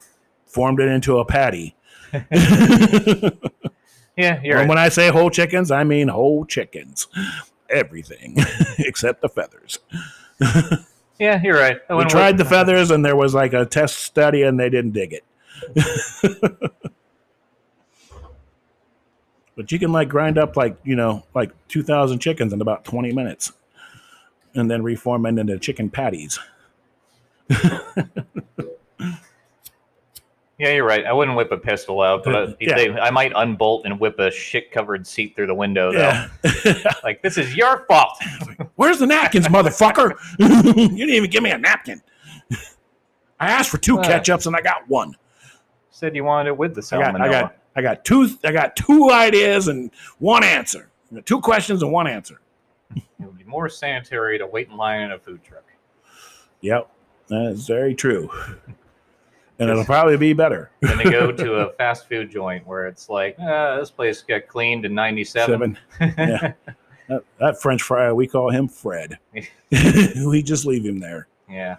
formed 0.46 0.80
it 0.80 0.88
into 0.88 1.18
a 1.18 1.24
patty. 1.24 1.74
yeah, 2.12 2.20
you're 2.26 3.38
right. 4.18 4.42
and 4.44 4.54
right. 4.54 4.68
when 4.68 4.78
I 4.78 4.88
say 4.88 5.08
whole 5.08 5.30
chickens, 5.30 5.70
I 5.70 5.84
mean 5.84 6.08
whole 6.08 6.44
chickens, 6.44 7.06
everything 7.70 8.36
except 8.78 9.22
the 9.22 9.28
feathers. 9.28 9.78
Yeah, 11.20 11.40
you're 11.42 11.58
right. 11.58 11.78
We 11.90 12.06
tried 12.06 12.38
the 12.38 12.46
feathers, 12.46 12.90
and 12.90 13.04
there 13.04 13.14
was 13.14 13.34
like 13.34 13.52
a 13.52 13.66
test 13.66 13.98
study, 13.98 14.42
and 14.42 14.58
they 14.58 14.70
didn't 14.70 14.92
dig 14.92 15.12
it. 15.12 15.22
but 19.56 19.70
you 19.72 19.78
can 19.78 19.92
like 19.92 20.08
grind 20.08 20.38
up 20.38 20.56
like 20.56 20.76
you 20.84 20.96
know 20.96 21.24
like 21.34 21.50
two 21.68 21.82
thousand 21.82 22.18
chickens 22.20 22.52
in 22.52 22.60
about 22.60 22.84
twenty 22.84 23.12
minutes, 23.12 23.52
and 24.54 24.70
then 24.70 24.82
reform 24.82 25.26
it 25.26 25.38
into 25.38 25.58
chicken 25.58 25.90
patties. 25.90 26.38
Yeah, 30.58 30.72
you're 30.74 30.84
right. 30.84 31.06
I 31.06 31.12
wouldn't 31.14 31.38
whip 31.38 31.50
a 31.52 31.56
pistol 31.56 32.02
out, 32.02 32.22
but 32.22 32.34
Uh, 32.34 32.52
yeah. 32.60 32.74
they, 32.76 32.90
I 32.90 33.10
might 33.10 33.32
unbolt 33.34 33.86
and 33.86 33.98
whip 33.98 34.18
a 34.18 34.30
shit-covered 34.30 35.06
seat 35.06 35.34
through 35.34 35.46
the 35.46 35.54
window. 35.54 35.90
Though, 35.90 36.00
Yeah. 36.00 36.92
like 37.02 37.22
this 37.22 37.38
is 37.38 37.56
your 37.56 37.86
fault. 37.86 38.22
Where's 38.76 38.98
the 38.98 39.06
napkins, 39.06 39.46
motherfucker? 39.48 40.18
you 40.38 40.88
didn't 40.98 41.14
even 41.14 41.30
give 41.30 41.42
me 41.42 41.50
a 41.50 41.56
napkin. 41.56 42.02
I 43.40 43.48
asked 43.48 43.70
for 43.70 43.78
two 43.78 43.98
Uh, 44.00 44.02
ketchups 44.02 44.46
and 44.46 44.54
I 44.54 44.60
got 44.60 44.86
one. 44.86 45.16
Said 46.00 46.16
you 46.16 46.24
wanted 46.24 46.48
it 46.48 46.56
with 46.56 46.74
the 46.74 46.96
I 46.96 46.98
got, 46.98 47.14
salmonella. 47.14 47.20
I 47.20 47.28
got 47.28 47.56
I 47.76 47.82
got 47.82 48.04
two. 48.06 48.28
I 48.42 48.52
got 48.52 48.74
two 48.74 49.10
ideas 49.10 49.68
and 49.68 49.90
one 50.18 50.42
answer. 50.42 50.88
Two 51.26 51.42
questions 51.42 51.82
and 51.82 51.92
one 51.92 52.06
answer. 52.06 52.40
It 52.96 53.04
would 53.18 53.36
be 53.36 53.44
more 53.44 53.68
sanitary 53.68 54.38
to 54.38 54.46
wait 54.46 54.68
in 54.70 54.78
line 54.78 55.02
in 55.02 55.12
a 55.12 55.18
food 55.18 55.44
truck. 55.44 55.64
Yep, 56.62 56.90
that's 57.28 57.66
very 57.66 57.94
true. 57.94 58.30
And 59.58 59.68
it'll 59.68 59.84
probably 59.84 60.16
be 60.16 60.32
better. 60.32 60.70
than 60.80 60.96
to 60.96 61.10
go 61.10 61.30
to 61.30 61.54
a 61.56 61.72
fast 61.76 62.08
food 62.08 62.30
joint 62.30 62.66
where 62.66 62.86
it's 62.86 63.10
like, 63.10 63.38
uh, 63.38 63.78
this 63.78 63.90
place 63.90 64.22
got 64.22 64.48
cleaned 64.48 64.86
in 64.86 64.94
'97. 64.94 65.76
Seven. 66.00 66.14
Yeah. 66.16 66.52
That, 67.08 67.24
that 67.40 67.60
French 67.60 67.82
fry, 67.82 68.12
we 68.12 68.28
call 68.28 68.50
him 68.50 68.68
Fred. 68.68 69.18
we 70.24 70.42
just 70.44 70.64
leave 70.64 70.86
him 70.86 71.00
there. 71.00 71.26
yeah. 71.50 71.76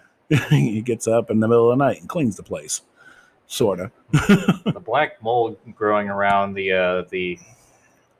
he 0.50 0.82
gets 0.82 1.08
up 1.08 1.30
in 1.30 1.40
the 1.40 1.48
middle 1.48 1.72
of 1.72 1.78
the 1.78 1.82
night 1.84 2.00
and 2.00 2.08
cleans 2.08 2.36
the 2.36 2.42
place, 2.42 2.82
sorta. 3.52 3.90
the 4.12 4.82
black 4.84 5.22
mold 5.22 5.56
growing 5.74 6.08
around 6.08 6.54
the 6.54 6.72
uh, 6.72 7.02
the 7.10 7.38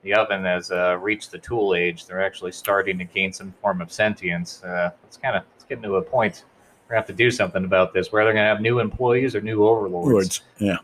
the 0.02 0.14
oven 0.14 0.44
has 0.44 0.70
uh, 0.70 0.98
reached 1.00 1.30
the 1.30 1.38
tool 1.38 1.74
age. 1.74 2.06
They're 2.06 2.22
actually 2.22 2.52
starting 2.52 2.98
to 2.98 3.04
gain 3.04 3.32
some 3.32 3.54
form 3.62 3.80
of 3.80 3.92
sentience. 3.92 4.62
Uh, 4.62 4.90
it's 5.06 5.16
kind 5.16 5.36
of 5.36 5.44
it's 5.56 5.64
getting 5.64 5.84
to 5.84 5.96
a 5.96 6.02
point. 6.02 6.44
We're 6.84 6.94
gonna 6.94 7.00
have 7.00 7.06
to 7.08 7.14
do 7.14 7.30
something 7.30 7.64
about 7.64 7.92
this. 7.92 8.12
Where 8.12 8.24
they're 8.24 8.32
gonna 8.32 8.46
have 8.46 8.60
new 8.60 8.80
employees 8.80 9.34
or 9.34 9.40
new 9.40 9.64
overlords. 9.64 10.42
Words, 10.60 10.78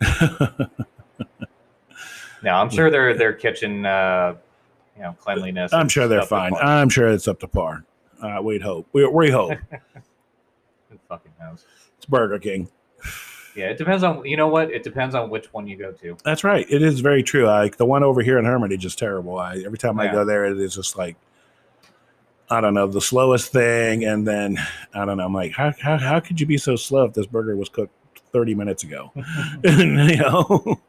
yeah. 0.00 0.66
No, 2.42 2.50
I'm 2.54 2.70
sure 2.70 2.90
their 2.90 3.14
their 3.14 3.32
kitchen, 3.32 3.86
uh, 3.86 4.34
you 4.96 5.02
know, 5.02 5.16
cleanliness. 5.20 5.72
I'm 5.72 5.88
sure 5.88 6.08
they're 6.08 6.22
fine. 6.22 6.52
fine. 6.52 6.64
I'm 6.64 6.88
sure 6.88 7.08
it's 7.08 7.28
up 7.28 7.38
to 7.40 7.48
par. 7.48 7.84
Uh, 8.20 8.40
we'd 8.42 8.62
hope. 8.62 8.88
We, 8.92 9.06
we 9.06 9.30
hope. 9.30 9.52
Who 10.90 10.98
fucking 11.08 11.32
knows? 11.40 11.64
It's 11.96 12.06
Burger 12.06 12.38
King. 12.38 12.68
Yeah, 13.54 13.66
it 13.66 13.78
depends 13.78 14.02
on 14.02 14.24
you 14.24 14.36
know 14.36 14.48
what. 14.48 14.70
It 14.70 14.82
depends 14.82 15.14
on 15.14 15.30
which 15.30 15.52
one 15.52 15.66
you 15.66 15.76
go 15.76 15.92
to. 15.92 16.16
That's 16.24 16.44
right. 16.44 16.66
It 16.68 16.82
is 16.82 17.00
very 17.00 17.22
true. 17.22 17.46
Like 17.46 17.76
the 17.76 17.84
one 17.84 18.02
over 18.02 18.22
here 18.22 18.38
in 18.38 18.44
Hermitage 18.44 18.84
is 18.84 18.96
terrible. 18.96 19.38
I 19.38 19.58
every 19.58 19.78
time 19.78 20.00
I 20.00 20.10
go 20.10 20.24
there, 20.24 20.46
it 20.46 20.58
is 20.58 20.74
just 20.74 20.96
like 20.96 21.16
I 22.50 22.60
don't 22.60 22.74
know 22.74 22.86
the 22.86 23.00
slowest 23.00 23.52
thing. 23.52 24.04
And 24.04 24.26
then 24.26 24.58
I 24.94 25.04
don't 25.04 25.16
know. 25.16 25.24
I'm 25.24 25.34
like, 25.34 25.52
how 25.52 25.72
how, 25.80 25.98
how 25.98 26.20
could 26.20 26.40
you 26.40 26.46
be 26.46 26.58
so 26.58 26.76
slow 26.76 27.04
if 27.04 27.14
this 27.14 27.26
burger 27.26 27.56
was 27.56 27.68
cooked 27.68 27.94
30 28.32 28.54
minutes 28.54 28.82
ago? 28.84 29.12
you 29.64 30.16
know, 30.16 30.80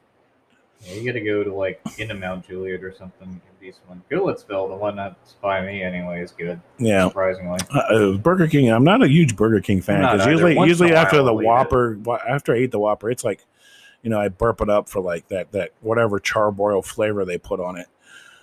Yeah, 0.86 0.94
you 0.96 1.06
got 1.06 1.18
to 1.18 1.22
go 1.26 1.44
to 1.44 1.54
like 1.54 1.82
into 1.98 2.14
Mount 2.14 2.48
Juliet 2.48 2.84
or 2.84 2.94
something. 2.94 3.42
Decent 3.62 3.88
one. 3.88 4.04
Goodlettsville, 4.12 4.68
the 4.70 4.76
one 4.76 4.98
that's 4.98 5.34
by 5.42 5.66
me 5.66 5.82
anyway, 5.84 6.22
is 6.22 6.32
good. 6.32 6.60
yeah. 6.78 7.08
Surprisingly. 7.08 7.60
Uh, 7.72 8.18
Burger 8.18 8.48
King. 8.48 8.70
I'm 8.70 8.84
not 8.84 9.02
a 9.02 9.08
huge 9.08 9.38
Burger 9.38 9.62
King 9.62 9.82
fan 9.82 10.02
because 10.02 10.26
usually, 10.28 10.56
Once 10.56 10.68
usually 10.68 10.94
after 10.94 11.24
while 11.24 11.26
the 11.26 11.32
I'll 11.32 11.40
it. 11.40 11.46
Whopper, 11.46 11.98
after 12.28 12.54
I 12.54 12.58
eat 12.60 12.72
the 12.72 12.80
Whopper, 12.80 13.10
it's 13.10 13.24
like, 13.24 13.46
you 14.02 14.10
know, 14.10 14.20
I 14.20 14.28
burp 14.28 14.60
it 14.60 14.70
up 14.70 14.90
for 14.90 15.00
like 15.00 15.30
that 15.30 15.54
that 15.54 15.72
whatever 15.80 16.20
charbroil 16.20 16.84
flavor 16.84 17.24
they 17.24 17.38
put 17.38 17.60
on 17.62 17.78
it. 17.78 17.88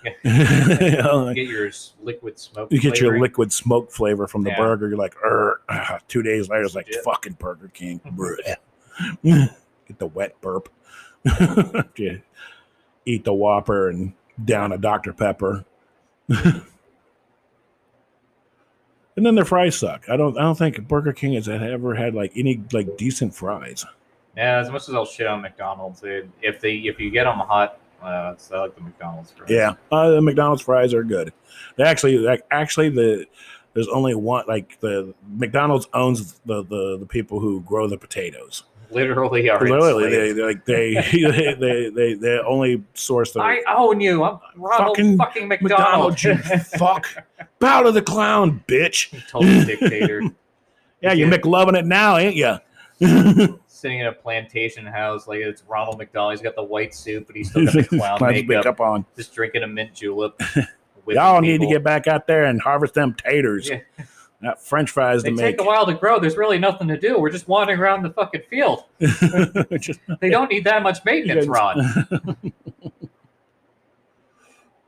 You 0.23 0.97
know, 1.03 1.25
like, 1.25 1.35
Get 1.35 1.47
your 1.47 1.69
liquid 2.01 2.39
smoke. 2.39 2.71
you 2.71 2.79
get 2.81 2.99
your 2.99 3.19
liquid 3.19 3.53
smoke 3.53 3.91
flavor 3.91 4.27
from 4.27 4.41
the 4.41 4.49
Yeah. 4.49 4.57
burger. 4.57 4.87
You're 4.89 4.97
like, 4.97 5.15
er, 5.23 5.61
ah, 5.69 5.99
two 6.07 6.23
days 6.23 6.49
later, 6.49 6.63
it's 6.63 6.73
like 6.73 6.87
Legit. 6.87 7.03
fucking 7.03 7.33
Burger 7.33 7.67
King. 7.71 8.01
Get 9.23 9.99
the 9.99 10.07
wet 10.07 10.41
burp. 10.41 10.69
You 11.97 12.21
eat 13.05 13.23
the 13.23 13.33
Whopper 13.33 13.89
and 13.89 14.13
down 14.43 14.71
a 14.71 14.77
Dr 14.77 15.13
Pepper. 15.13 15.65
and 16.29 16.63
then 19.15 19.35
their 19.35 19.45
fries 19.45 19.77
suck. 19.77 20.09
I 20.09 20.17
don't. 20.17 20.37
I 20.37 20.41
don't 20.41 20.57
think 20.57 20.87
Burger 20.87 21.13
King 21.13 21.33
has 21.33 21.49
ever 21.49 21.95
had 21.95 22.13
like 22.15 22.31
any 22.35 22.63
like 22.71 22.97
decent 22.97 23.35
fries. 23.35 23.85
Yeah, 24.37 24.59
as 24.59 24.69
much 24.69 24.87
as 24.87 24.95
I'll 24.95 25.05
shit 25.05 25.27
on 25.27 25.41
McDonald's, 25.41 25.99
they, 25.99 26.23
if 26.41 26.61
they 26.61 26.75
if 26.75 26.99
you 26.99 27.11
get 27.11 27.25
them 27.25 27.39
hot, 27.39 27.79
uh, 28.01 28.35
I 28.53 28.57
like 28.57 28.75
the 28.75 28.81
McDonald's 28.81 29.31
fries. 29.31 29.49
Yeah, 29.49 29.73
uh, 29.91 30.11
the 30.11 30.21
McDonald's 30.21 30.61
fries 30.61 30.93
are 30.93 31.03
good. 31.03 31.33
They 31.75 31.83
actually, 31.83 32.17
like, 32.17 32.45
actually, 32.49 32.89
the 32.89 33.25
there's 33.73 33.87
only 33.89 34.15
one. 34.15 34.45
Like 34.47 34.79
the 34.79 35.13
McDonald's 35.27 35.87
owns 35.93 36.39
the 36.45 36.63
the, 36.63 36.97
the 36.99 37.05
people 37.05 37.39
who 37.39 37.61
grow 37.61 37.87
the 37.87 37.97
potatoes. 37.97 38.63
Literally 38.91 39.49
are. 39.49 39.59
Literally, 39.61 40.05
enslaved. 40.05 40.37
they 40.37 40.43
like 40.43 40.65
they 40.65 40.93
they, 41.11 41.53
they 41.53 41.89
they 41.89 42.13
they 42.15 42.39
only 42.39 42.83
source 42.93 43.31
the 43.33 43.41
I 43.41 43.61
own 43.75 43.99
you. 43.99 44.23
I'm 44.23 44.39
Ronald 44.55 44.97
Fucking 44.97 45.17
fucking, 45.17 45.47
McDonald. 45.47 46.13
McDonald's. 46.13 46.23
You 46.23 46.37
fuck, 46.77 47.07
bow 47.59 47.83
to 47.83 47.91
the 47.91 48.01
clown, 48.01 48.63
bitch. 48.67 49.27
Total 49.27 49.63
dictator. 49.65 50.21
Yeah, 51.01 51.13
you're 51.13 51.29
Yeah. 51.29 51.37
McLovin 51.37 51.77
it 51.77 51.85
now, 51.85 52.17
ain't 52.17 52.35
you? 52.35 52.57
Sitting 53.67 53.99
in 53.99 54.05
a 54.05 54.11
plantation 54.11 54.85
house 54.85 55.27
like 55.27 55.39
it's 55.39 55.63
Ronald 55.63 55.97
McDonald. 55.97 56.33
He's 56.33 56.41
got 56.41 56.55
the 56.55 56.63
white 56.63 56.93
suit, 56.93 57.25
but 57.25 57.35
he's 57.35 57.49
still 57.49 57.65
got 57.65 57.73
the 57.73 57.83
clown 57.83 58.17
Clown's 58.19 58.33
makeup. 58.33 58.47
makeup 58.47 58.79
on. 58.81 59.05
Just 59.15 59.33
drinking 59.33 59.63
a 59.63 59.67
mint 59.67 59.93
julep. 59.95 60.39
Y'all 61.07 61.41
need 61.41 61.61
to 61.61 61.67
get 61.67 61.83
back 61.83 62.07
out 62.07 62.27
there 62.27 62.45
and 62.45 62.61
harvest 62.61 62.93
them 62.93 63.15
taters. 63.15 63.67
Yeah. 63.69 63.79
Not 64.41 64.61
French 64.63 64.89
fries 64.89 65.21
to 65.23 65.29
make. 65.31 65.37
They 65.37 65.41
to 65.43 65.47
take 65.51 65.57
make. 65.59 65.65
a 65.65 65.67
while 65.67 65.85
to 65.85 65.93
grow. 65.93 66.19
There's 66.19 66.35
really 66.35 66.57
nothing 66.57 66.87
to 66.87 66.97
do. 66.97 67.19
We're 67.19 67.29
just 67.29 67.47
wandering 67.47 67.79
around 67.79 68.01
the 68.03 68.09
fucking 68.09 68.41
field. 68.49 68.83
Just- 69.79 69.99
They 70.19 70.29
don't 70.29 70.49
need 70.49 70.63
that 70.65 70.81
much 70.83 71.03
maintenance, 71.05 71.45
Yeah. 71.45 71.51
Ron. 71.51 72.35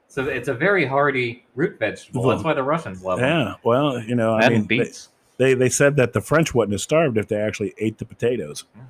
So 0.08 0.26
it's 0.28 0.48
a 0.48 0.54
very 0.54 0.86
hardy 0.86 1.46
root 1.56 1.80
vegetable. 1.80 2.28
That's 2.28 2.44
why 2.44 2.54
the 2.54 2.64
Russians 2.64 3.04
love 3.04 3.20
them. 3.20 3.30
yeah, 3.30 3.54
well, 3.64 4.00
you 4.00 4.16
know, 4.16 4.36
I 4.36 4.50
mean, 4.50 4.60
and 4.62 4.68
they- 4.70 4.78
beets. 4.80 5.10
They 5.38 5.56
they 5.56 5.70
said 5.70 5.96
that 5.96 6.14
the 6.14 6.22
French 6.22 6.54
wouldn't 6.54 6.74
have 6.74 6.82
starved 6.82 7.18
if 7.18 7.28
they 7.28 7.38
actually 7.38 7.74
ate 7.80 7.98
the 7.98 8.06
potatoes. 8.06 8.66
Yeah. 8.76 8.82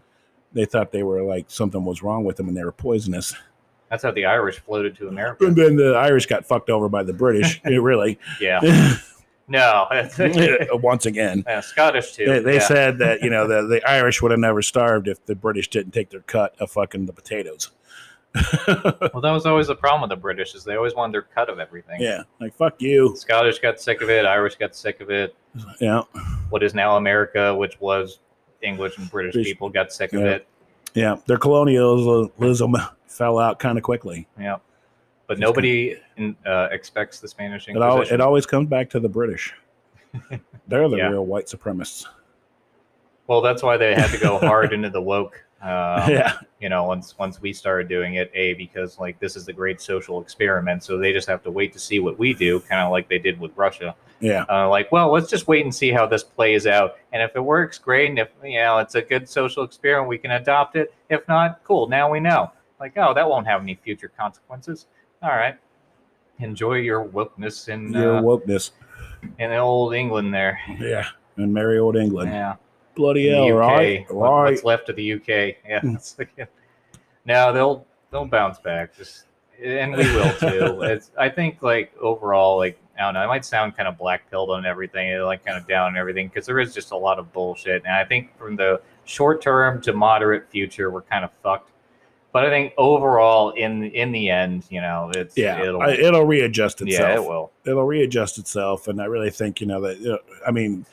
They 0.52 0.65
thought 0.65 0.91
they 0.91 1.02
were 1.02 1.23
like 1.23 1.45
something 1.47 1.86
was 1.86 2.04
wrong 2.04 2.26
with 2.26 2.36
them 2.36 2.49
and 2.49 2.58
they 2.58 2.65
were 2.65 2.73
poisonous. 2.73 3.34
That's 3.89 4.04
how 4.04 4.12
the 4.12 4.26
Irish 4.26 4.60
floated 4.60 4.97
to 4.97 5.08
America. 5.08 5.45
And 5.45 5.56
then 5.56 5.78
the 5.78 5.93
Irish 5.95 6.26
got 6.26 6.45
fucked 6.45 6.69
over 6.69 6.89
by 6.89 7.04
the 7.04 7.13
British. 7.13 7.62
really, 7.65 8.19
Yeah. 8.41 8.60
No. 9.47 9.88
Uh, 9.91 10.77
once 10.77 11.06
again, 11.06 11.43
yeah, 11.45 11.60
Scottish 11.60 12.13
too. 12.13 12.25
they, 12.25 12.39
they 12.39 12.53
yeah. 12.56 12.60
said 12.67 12.97
that 12.99 13.21
you 13.21 13.29
know 13.29 13.47
the, 13.47 13.62
the 13.67 13.89
Irish 13.89 14.21
would 14.21 14.32
have 14.32 14.39
never 14.39 14.62
starved 14.62 15.08
if 15.08 15.25
the 15.25 15.36
British 15.36 15.69
didn't 15.69 15.91
take 15.91 16.10
their 16.10 16.21
cut 16.21 16.56
of 16.60 16.71
fucking 16.71 17.06
the 17.06 17.13
potatoes. 17.13 17.71
Well, 18.67 19.21
that 19.21 19.32
was 19.32 19.45
always 19.45 19.67
the 19.67 19.75
problem 19.75 20.01
with 20.01 20.10
the 20.17 20.21
British 20.21 20.56
is 20.56 20.63
they 20.63 20.75
always 20.75 20.95
wanted 20.95 21.13
their 21.13 21.21
cut 21.23 21.49
of 21.49 21.60
everything. 21.60 22.01
yeah, 22.01 22.23
like 22.39 22.56
fuck 22.56 22.82
you. 22.82 23.15
Scottish 23.15 23.60
got 23.60 23.79
sick 23.79 24.01
of 24.01 24.10
it. 24.10 24.25
Irish 24.25 24.56
got 24.56 24.75
sick 24.75 25.01
of 25.01 25.12
it. 25.12 25.36
Yeah, 25.79 26.01
What 26.49 26.63
is 26.63 26.73
now 26.73 26.97
America, 26.97 27.53
which 27.56 27.79
was 27.79 28.19
English 28.62 28.97
and 28.97 29.10
British 29.12 29.34
British- 29.34 29.51
people, 29.51 29.69
got 29.69 29.93
sick 29.93 30.13
of 30.13 30.23
it. 30.23 30.47
yeah. 30.95 31.17
Their 31.27 31.38
colonialism 31.38 32.75
fell 33.08 33.38
out 33.38 33.60
kind 33.60 33.77
of 33.77 33.84
quickly. 33.84 34.27
Yeah. 34.39 34.58
But 35.27 35.39
nobody 35.39 35.97
in, 36.17 36.36
uh, 36.45 36.67
expects 36.71 37.19
the 37.19 37.27
Spanish 37.27 37.67
It, 37.67 37.77
al- 37.77 38.01
it 38.01 38.19
always 38.19 38.45
comes 38.45 38.67
back 38.67 38.89
to 38.91 38.99
the 38.99 39.09
British. 39.09 39.53
They're 40.67 40.89
the 40.89 40.97
Yeah. 40.97 41.09
real 41.09 41.25
white 41.25 41.45
supremacists. 41.45 42.05
well, 43.27 43.41
that's 43.41 43.63
why 43.63 43.77
they 43.77 43.95
had 43.95 44.09
to 44.12 44.17
go 44.19 44.38
hard 44.38 44.73
into 44.73 44.89
the 44.89 45.01
woke. 45.01 45.43
Um, 45.63 46.09
yeah, 46.12 46.33
you 46.59 46.67
know 46.67 46.83
once 46.83 47.17
once 47.17 47.41
we 47.41 47.53
started 47.53 47.88
doing 47.88 48.15
it 48.15 48.29
a 48.33 48.53
because 48.55 48.99
like 48.99 49.17
this 49.21 49.38
is 49.38 49.45
the 49.45 49.53
great 49.53 49.79
social 49.79 50.21
experiment 50.21 50.83
so 50.83 50.97
they 50.97 51.13
just 51.13 51.25
have 51.29 51.41
to 51.43 51.51
wait 51.51 51.71
to 51.71 51.79
see 51.79 51.99
what 52.01 52.19
we 52.19 52.33
do 52.33 52.59
kind 52.59 52.81
of 52.81 52.91
like 52.91 53.07
they 53.07 53.17
did 53.17 53.39
with 53.39 53.55
russia 53.55 53.95
yeah. 54.19 54.43
uh, 54.49 54.67
like 54.67 54.91
well 54.91 55.09
let's 55.09 55.29
just 55.29 55.47
wait 55.47 55.63
and 55.63 55.73
see 55.73 55.89
how 55.89 56.05
this 56.05 56.21
plays 56.21 56.67
out 56.67 56.97
and 57.13 57.23
if 57.23 57.33
it 57.38 57.39
works 57.39 57.77
great 57.77 58.09
and 58.09 58.19
if 58.19 58.27
you 58.43 58.57
know 58.59 58.79
it's 58.79 58.95
a 58.95 59.01
good 59.01 59.29
social 59.29 59.63
experiment 59.63 60.09
we 60.09 60.17
can 60.17 60.31
adopt 60.31 60.75
it 60.75 60.93
if 61.09 61.25
not 61.29 61.63
cool 61.63 61.88
now 61.88 62.12
we 62.12 62.19
know 62.19 62.51
like 62.81 62.91
oh 62.97 63.13
that 63.13 63.25
won't 63.25 63.47
have 63.47 63.62
any 63.62 63.75
future 63.75 64.12
consequences 64.19 64.88
all 65.23 65.29
right 65.29 65.57
enjoy 66.39 66.73
your 66.75 67.05
wokeness 67.05 67.69
in 67.69 67.91
Your 67.93 68.17
uh, 68.17 68.21
wokeness. 68.21 68.71
in 69.39 69.51
old 69.51 69.93
england 69.95 70.33
there 70.33 70.59
Yeah, 70.79 71.05
in 71.38 71.51
merry 71.53 71.79
old 71.79 71.95
England. 71.95 72.31
yeah 72.31 72.55
Bloody 72.95 73.29
hell, 73.29 73.47
the 73.47 73.53
right? 73.55 74.05
What- 74.13 74.29
Right. 74.31 74.51
what's 74.51 74.63
left 74.63 74.88
of 74.89 74.95
the 74.95 75.13
UK. 75.13 75.55
Yeah, 75.67 75.81
like, 76.19 76.47
no, 77.25 77.51
they'll 77.51 77.88
they'll 78.12 78.25
bounce 78.25 78.59
back. 78.59 78.95
Just 78.95 79.25
and 79.59 79.93
we 79.95 80.03
will 80.13 80.31
too. 80.39 80.81
It's 80.83 81.09
I 81.17 81.27
think 81.29 81.63
like 81.63 81.91
overall, 81.99 82.57
like 82.57 82.77
I 82.95 83.01
don't 83.01 83.15
know, 83.15 83.23
it 83.23 83.27
might 83.27 83.45
sound 83.45 83.75
kind 83.75 83.88
of 83.88 83.97
black 83.97 84.29
pilled 84.29 84.51
on 84.51 84.67
everything, 84.67 85.12
and 85.12 85.25
like 85.25 85.43
kind 85.43 85.57
of 85.57 85.67
down 85.67 85.88
on 85.88 85.97
everything 85.97 86.27
because 86.27 86.45
there 86.45 86.59
is 86.59 86.71
just 86.71 86.91
a 86.91 86.95
lot 86.95 87.17
of 87.17 87.33
bullshit. 87.33 87.81
And 87.83 87.95
I 87.95 88.05
think 88.05 88.38
from 88.38 88.55
the 88.55 88.79
short 89.05 89.41
term 89.41 89.81
to 89.81 89.93
moderate 89.93 90.47
future, 90.51 90.91
we're 90.91 91.01
kind 91.01 91.25
of 91.25 91.31
fucked. 91.41 91.71
But 92.34 92.46
I 92.46 92.50
think 92.50 92.74
overall, 92.78 93.52
in 93.52 93.84
in 93.84 94.12
the 94.12 94.30
end, 94.30 94.65
you 94.69 94.82
know, 94.82 95.12
it's 95.15 95.38
Yeah, 95.38 95.62
it'll 95.62 95.82
I- 95.82 95.91
it'll 95.91 96.26
readjust 96.26 96.82
itself. 96.82 97.08
yeah, 97.10 97.15
it 97.15 97.24
will. 97.24 97.52
It'll 97.65 97.86
readjust 97.86 98.39
itself, 98.39 98.88
and 98.88 99.00
I 99.02 99.06
really 99.06 99.30
think 99.30 99.62
you 99.62 99.67
know 99.67 99.80
that. 99.82 100.00
You 100.00 100.10
know, 100.13 100.17
I 100.46 100.50
mean, 100.52 100.86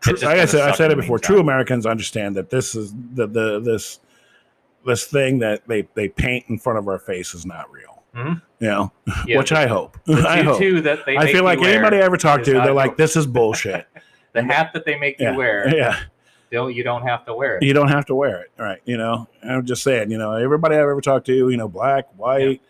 true, 0.00 0.14
like 0.16 0.38
I 0.38 0.44
said, 0.46 0.62
I've 0.68 0.76
said 0.76 0.90
it 0.90 0.96
before. 0.96 1.18
True 1.20 1.38
Americans 1.40 1.86
understand 1.86 2.34
that 2.36 2.50
this 2.50 2.74
is 2.74 2.92
the 3.14 3.26
the 3.28 3.60
this 3.60 4.00
this 4.84 5.04
thing 5.06 5.38
that 5.40 5.62
they 5.68 5.86
they 5.94 6.08
paint 6.08 6.46
in 6.48 6.58
front 6.58 6.78
of 6.80 6.88
our 6.88 6.98
face 6.98 7.32
is 7.34 7.46
not 7.46 7.70
real. 7.70 8.02
Mhm. 8.16 8.42
You 8.58 8.68
know, 8.68 8.92
Yeah, 9.28 9.38
which 9.38 9.50
the- 9.50 9.58
I 9.58 9.66
hope. 9.66 9.96
I 10.08 10.42
hope. 10.42 10.58
that 10.82 11.04
they 11.06 11.16
I 11.16 11.30
feel 11.30 11.44
like 11.44 11.60
anybody 11.62 11.98
I 11.98 12.00
ever 12.00 12.16
talk 12.16 12.42
to, 12.42 12.52
they're 12.54 12.72
like, 12.72 12.96
"This 12.96 13.14
is 13.14 13.26
bullshit." 13.28 13.86
the 14.32 14.42
hat 14.42 14.72
that 14.74 14.84
they 14.84 14.98
make 14.98 15.20
yeah, 15.20 15.30
you 15.32 15.38
wear. 15.38 15.68
yeah. 15.76 16.00
Don't 16.50 16.74
you 16.74 16.82
don't 16.82 17.02
have 17.02 17.24
to 17.26 17.34
wear 17.34 17.56
it. 17.58 17.62
you 17.62 17.72
don't 17.72 17.88
have 17.88 18.06
to 18.06 18.14
wear 18.14 18.40
it, 18.42 18.50
right? 18.58 18.80
You 18.84 18.96
know, 18.96 19.28
I'm 19.42 19.64
just 19.66 19.82
saying, 19.82 20.10
you 20.10 20.18
know, 20.18 20.32
everybody 20.34 20.74
I've 20.76 20.82
ever 20.82 21.00
talked 21.00 21.26
to, 21.26 21.34
you 21.50 21.56
know, 21.56 21.68
black, 21.68 22.06
white, 22.16 22.60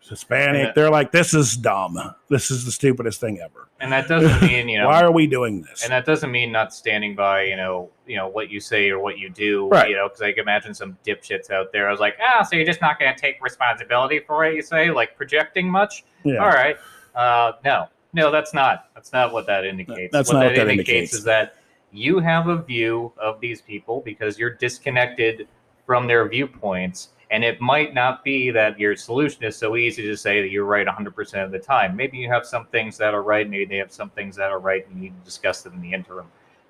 Hispanic, 0.00 0.66
Yeah. 0.66 0.72
they're 0.74 0.90
like, 0.90 1.12
this 1.12 1.32
is 1.32 1.56
dumb. 1.56 1.98
This 2.28 2.50
is 2.50 2.64
the 2.66 2.70
stupidest 2.72 3.20
thing 3.20 3.40
ever. 3.40 3.68
And 3.80 3.90
that 3.90 4.06
doesn't 4.06 4.42
mean 4.46 4.68
you 4.68 4.78
know. 4.78 4.86
Why 4.86 5.02
are 5.02 5.10
we 5.10 5.26
doing 5.26 5.62
this? 5.62 5.82
and 5.82 5.90
that 5.92 6.04
doesn't 6.04 6.30
mean 6.30 6.52
not 6.52 6.74
standing 6.74 7.14
by 7.14 7.42
you 7.44 7.56
know 7.56 7.90
you 8.06 8.16
know 8.16 8.28
what 8.28 8.50
you 8.50 8.60
say 8.60 8.90
or 8.90 8.98
what 8.98 9.18
you 9.18 9.30
do 9.30 9.68
Right. 9.68 9.88
you 9.90 9.96
know 9.96 10.08
because 10.08 10.20
i 10.22 10.30
can 10.30 10.40
imagine 10.42 10.74
some 10.74 10.96
dipshits 11.06 11.50
out 11.50 11.72
there 11.72 11.88
i 11.88 11.90
was 11.90 12.00
like 12.00 12.16
ah 12.22 12.42
so 12.42 12.54
you're 12.54 12.66
just 12.66 12.80
not 12.82 12.98
going 12.98 13.14
to 13.14 13.18
take 13.20 13.42
responsibility 13.42 14.20
for 14.20 14.36
what 14.36 14.54
you 14.54 14.60
say 14.62 14.90
like 14.90 15.16
projecting 15.16 15.68
much 15.70 16.04
yeah. 16.22 16.36
all 16.36 16.48
right 16.48 16.76
uh, 17.14 17.52
no 17.64 17.88
no 18.12 18.30
that's 18.30 18.52
not 18.54 18.88
that's 18.94 19.12
not 19.12 19.32
what 19.32 19.46
that 19.46 19.64
indicates 19.64 20.12
That's 20.12 20.28
what 20.28 20.34
not 20.34 20.40
that 20.40 20.46
what 20.50 20.54
that 20.66 20.70
indicates, 20.70 20.88
indicates. 20.90 21.14
is 21.14 21.24
that 21.24 21.56
you 21.94 22.18
have 22.18 22.48
a 22.48 22.62
view 22.62 23.12
of 23.18 23.40
these 23.40 23.60
people 23.60 24.02
because 24.04 24.38
you're 24.38 24.54
disconnected 24.54 25.48
from 25.86 26.06
their 26.06 26.28
viewpoints 26.28 27.10
and 27.30 27.42
it 27.42 27.60
might 27.60 27.94
not 27.94 28.22
be 28.22 28.50
that 28.50 28.78
your 28.78 28.94
solution 28.96 29.44
is 29.44 29.56
so 29.56 29.76
easy 29.76 30.02
to 30.02 30.16
say 30.16 30.42
that 30.42 30.50
you're 30.50 30.64
right 30.64 30.86
100% 30.86 31.44
of 31.44 31.50
the 31.50 31.58
time 31.58 31.94
maybe 31.96 32.18
you 32.18 32.28
have 32.28 32.44
some 32.44 32.66
things 32.66 32.98
that 32.98 33.14
are 33.14 33.22
right 33.22 33.48
maybe 33.48 33.64
they 33.64 33.76
have 33.76 33.92
some 33.92 34.10
things 34.10 34.34
that 34.36 34.50
are 34.50 34.58
right 34.58 34.86
and 34.88 34.96
you 34.96 35.02
need 35.02 35.18
to 35.18 35.24
discuss 35.24 35.62
them 35.62 35.74
in 35.74 35.80
the 35.80 35.92
interim 35.92 36.26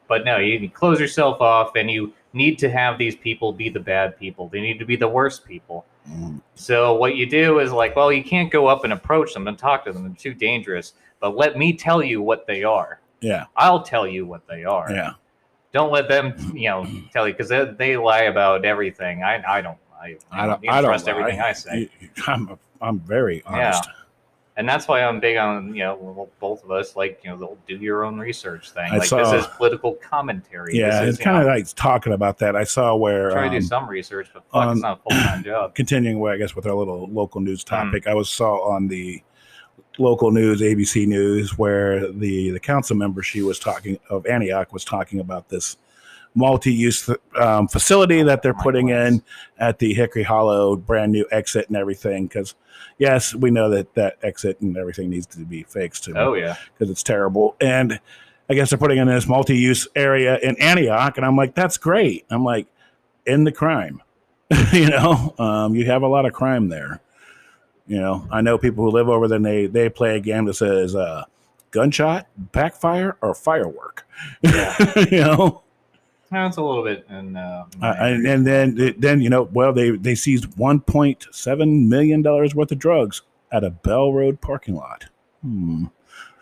but 0.09 0.25
no 0.25 0.37
you 0.37 0.69
close 0.69 1.01
yourself 1.01 1.41
off 1.41 1.75
and 1.77 1.91
you 1.91 2.13
need 2.33 2.59
to 2.59 2.69
have 2.69 2.99
these 2.99 3.17
people 3.17 3.53
be 3.53 3.69
the 3.69 3.81
bad 3.81 4.19
people 4.19 4.49
they 4.49 4.61
need 4.61 4.79
to 4.79 4.85
be 4.85 4.97
the 4.97 5.09
worst 5.09 5.45
people 5.45 5.85
Mm. 6.11 6.43
so 6.55 6.95
what 6.95 7.17
you 7.17 7.25
do 7.25 7.61
is 7.61 7.73
like, 7.73 7.97
well, 7.97 8.13
you 8.13 8.23
can't 8.23 8.51
go 8.51 8.67
up 8.67 8.85
and 8.85 8.93
approach 8.93 9.33
them 9.33 9.49
and 9.49 9.57
talk 9.59 9.85
to 9.87 9.93
them; 9.93 10.03
they're 10.03 10.15
too 10.15 10.35
dangerous. 10.35 10.95
But 11.21 11.37
let 11.37 11.57
me 11.57 11.73
tell 11.73 12.03
you 12.03 12.21
what 12.21 12.47
they 12.47 12.63
are. 12.63 13.01
Yeah. 13.25 13.47
I'll 13.57 13.83
tell 13.83 14.07
you 14.07 14.27
what 14.27 14.47
they 14.47 14.65
are. 14.65 14.91
Yeah. 14.91 15.13
Don't 15.73 15.91
let 15.91 16.09
them, 16.09 16.35
you 16.55 16.69
know, 16.69 16.87
tell 17.13 17.27
you 17.27 17.35
because 17.35 17.49
they, 17.49 17.65
they 17.65 17.97
lie 17.97 18.23
about 18.23 18.65
everything. 18.65 19.23
I, 19.23 19.43
I 19.47 19.61
don't. 19.61 19.79
I, 20.01 20.17
I 20.31 20.47
don't, 20.47 20.69
I 20.69 20.81
don't 20.83 20.91
trust 20.91 21.07
lie. 21.07 21.13
everything 21.13 21.41
I 21.41 21.53
say, 21.53 21.89
I'm, 22.27 22.59
I'm 22.81 23.01
very 23.01 23.43
honest. 23.47 23.85
Yeah. 23.87 23.93
and 24.59 24.69
that's 24.69 24.87
why 24.87 25.03
I'm 25.03 25.19
big 25.19 25.37
on 25.39 25.75
you 25.75 25.83
know 25.83 26.29
both 26.39 26.63
of 26.63 26.71
us 26.71 26.95
like 26.95 27.21
you 27.25 27.31
know 27.31 27.37
the 27.39 27.49
do 27.77 27.83
your 27.83 28.05
own 28.05 28.19
research 28.19 28.71
thing. 28.71 28.93
I 28.93 28.99
like 28.99 29.09
saw- 29.09 29.19
this 29.33 29.45
is 29.45 29.51
political 29.57 29.95
commentary. 29.95 30.77
Yeah. 30.77 31.05
this 31.07 31.15
It's 31.17 31.25
kind 31.25 31.39
of 31.39 31.47
like 31.47 31.67
talking 31.75 32.13
about 32.13 32.39
that. 32.41 32.55
I 32.55 32.65
saw 32.65 32.95
where, 32.95 33.31
try 33.31 33.45
to 33.45 33.51
do 33.51 33.57
um, 33.57 33.63
some 33.63 33.89
research, 33.89 34.29
but 34.35 34.45
fuck, 34.53 34.55
on- 34.67 34.73
it's 34.73 34.83
not 34.83 35.01
a 35.01 35.11
full 35.11 35.23
time 35.23 35.43
job. 35.51 35.75
continuing, 35.75 36.19
well, 36.21 36.35
I 36.35 36.37
guess, 36.37 36.55
with 36.55 36.67
our 36.67 36.75
little 36.75 37.09
local 37.09 37.41
news 37.41 37.63
Hmm. 37.63 37.75
topic, 37.75 38.07
I 38.07 38.13
was 38.15 38.29
saw 38.29 38.59
on 38.69 38.87
the 38.89 39.23
local 39.99 40.31
news, 40.31 40.61
ABC 40.61 41.07
News, 41.07 41.59
where 41.59 42.11
the 42.13 42.51
the 42.51 42.61
council 42.61 42.97
member 42.97 43.23
she 43.23 43.43
was 43.43 43.59
talking 43.59 43.99
of 44.11 44.27
Antioch 44.27 44.73
was 44.73 44.85
talking 44.85 45.21
about 45.21 45.49
this 45.49 45.77
multi-use 46.35 47.09
um, 47.37 47.69
facility 47.69 48.23
that 48.25 48.43
they're 48.43 48.55
putting 48.55 48.89
in 48.89 49.23
at 49.59 49.79
the 49.79 49.95
Hickory 49.95 50.25
Hollow, 50.25 50.77
brand 50.77 51.13
new 51.13 51.27
exit 51.31 51.69
and 51.69 51.77
everything. 51.77 52.27
Because 52.27 52.55
yes, 52.99 53.35
we 53.35 53.51
know 53.51 53.71
that 53.71 53.95
that 53.95 54.19
exit 54.23 54.61
and 54.61 54.77
everything 54.77 55.11
needs 55.11 55.27
to 55.27 55.41
be 55.41 55.63
fixed 55.63 56.07
because 56.07 56.21
Oh 56.21 56.35
yeah, 56.35 56.57
because 56.73 56.91
it's 56.91 57.03
terrible. 57.03 57.57
And 57.61 58.01
I 58.49 58.55
guess 58.55 58.71
they're 58.71 58.79
putting 58.79 58.99
in 58.99 59.09
this 59.09 59.27
multi-use 59.27 59.89
area 59.95 60.39
in 60.39 60.57
Antioch, 60.61 61.17
and 61.17 61.25
I'm 61.25 61.37
like, 61.37 61.55
that's 61.55 61.79
great. 61.79 62.27
I'm 62.31 62.45
like, 62.45 62.67
in 63.25 63.45
the 63.45 63.53
crime, 63.53 64.03
you 64.73 64.91
know, 64.91 65.35
um, 65.39 65.75
you 65.75 65.87
have 65.87 66.03
a 66.03 66.07
lot 66.07 66.27
of 66.27 66.33
crime 66.33 66.69
there. 66.69 67.01
You 67.87 68.01
know, 68.01 68.27
I 68.31 68.41
know 68.41 68.57
people 68.57 68.85
who 68.85 68.91
live 68.91 69.09
over 69.09 69.29
there. 69.29 69.37
And 69.37 69.45
they 69.45 69.67
they 69.67 69.89
play 69.89 70.17
a 70.17 70.21
game 70.21 70.47
that 70.47 70.55
says 70.55 70.95
uh, 70.95 71.25
gunshot, 71.71 72.27
backfire, 72.53 73.17
or 73.21 73.35
firework. 73.35 74.07
Yeah. 74.43 74.77
you 75.11 75.21
know, 75.21 75.63
that's 76.31 76.57
a 76.57 76.63
little 76.63 76.83
bit. 76.83 77.05
And 77.09 77.37
uh, 77.37 77.65
uh, 77.83 77.95
and, 77.99 78.27
and 78.27 78.47
then 78.47 78.95
then 78.99 79.21
you 79.21 79.31
know, 79.31 79.43
well, 79.53 79.73
they 79.73 79.91
they 79.91 80.15
seized 80.15 80.47
1.7 80.57 81.89
million 81.89 82.23
dollars 82.23 82.55
worth 82.55 82.73
of 82.73 82.79
drugs 82.79 83.23
at 83.53 83.65
a 83.65 83.71
Bell 83.71 84.13
Road 84.13 84.41
parking 84.41 84.75
lot. 84.75 85.07
Hmm. 85.43 85.87
oh 85.87 85.91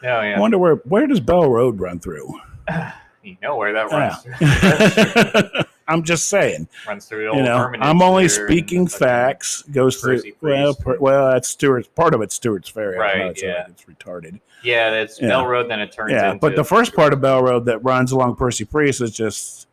yeah, 0.03 0.37
I 0.37 0.41
wonder 0.41 0.59
where 0.59 0.77
where 0.77 1.07
does 1.07 1.21
Bell 1.21 1.51
Road 1.51 1.81
run 1.81 1.99
through? 1.99 2.33
you 3.23 3.37
know 3.43 3.57
where 3.57 3.73
that 3.73 4.25
Yeah. 4.41 5.63
I'm 5.89 6.03
just 6.03 6.29
saying, 6.29 6.69
runs 6.87 7.07
through 7.07 7.35
you 7.37 7.43
know, 7.43 7.73
I'm 7.81 8.03
only 8.03 8.29
speaking 8.29 8.87
facts. 8.87 9.63
Goes 9.63 10.01
through 10.01 10.23
well, 10.41 10.75
per, 10.75 10.99
well, 10.99 11.31
that's 11.33 11.49
Stewart's 11.49 11.89
part 11.89 12.15
of 12.15 12.23
it. 12.23 12.33
Stewart's 12.33 12.69
Ferry. 12.69 12.97
Don't 12.97 12.99
know, 12.99 13.25
Right, 13.25 13.31
it's, 13.31 13.43
yeah. 13.43 13.65
like 13.67 13.69
it's 13.71 13.85
retarded. 13.85 14.41
Yeah, 14.63 14.91
that's 14.91 15.21
Yeah. 15.21 15.29
Bell 15.29 15.47
Road. 15.47 15.69
Then 15.69 15.81
it 15.81 15.93
turns. 15.93 16.13
Yeah, 16.13 16.35
but 16.35 16.55
the 16.57 16.65
first 16.65 16.95
part 16.95 17.13
of 17.13 17.21
Bell 17.21 17.43
Road 17.43 17.65
that 17.67 17.79
runs 17.85 18.13
along 18.13 18.37
Percy 18.37 18.65
Priest 18.65 19.01
is 19.01 19.11
just, 19.11 19.67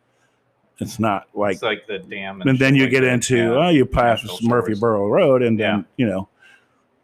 it's 0.78 0.98
not 0.98 1.28
like. 1.34 1.54
it's 1.54 1.62
like 1.62 1.86
the 1.86 1.98
dam, 2.00 2.42
And 2.42 2.58
then 2.58 2.74
you 2.74 2.82
like 2.84 2.90
get 2.90 3.04
into 3.04 3.36
yeah. 3.36 3.66
oh, 3.66 3.68
you 3.68 3.86
pass 3.86 4.26
Murfreesboro 4.42 5.08
Road, 5.08 5.42
and 5.42 5.58
then 5.58 5.78
Yeah. 5.78 5.82
you 5.96 6.06
know, 6.06 6.28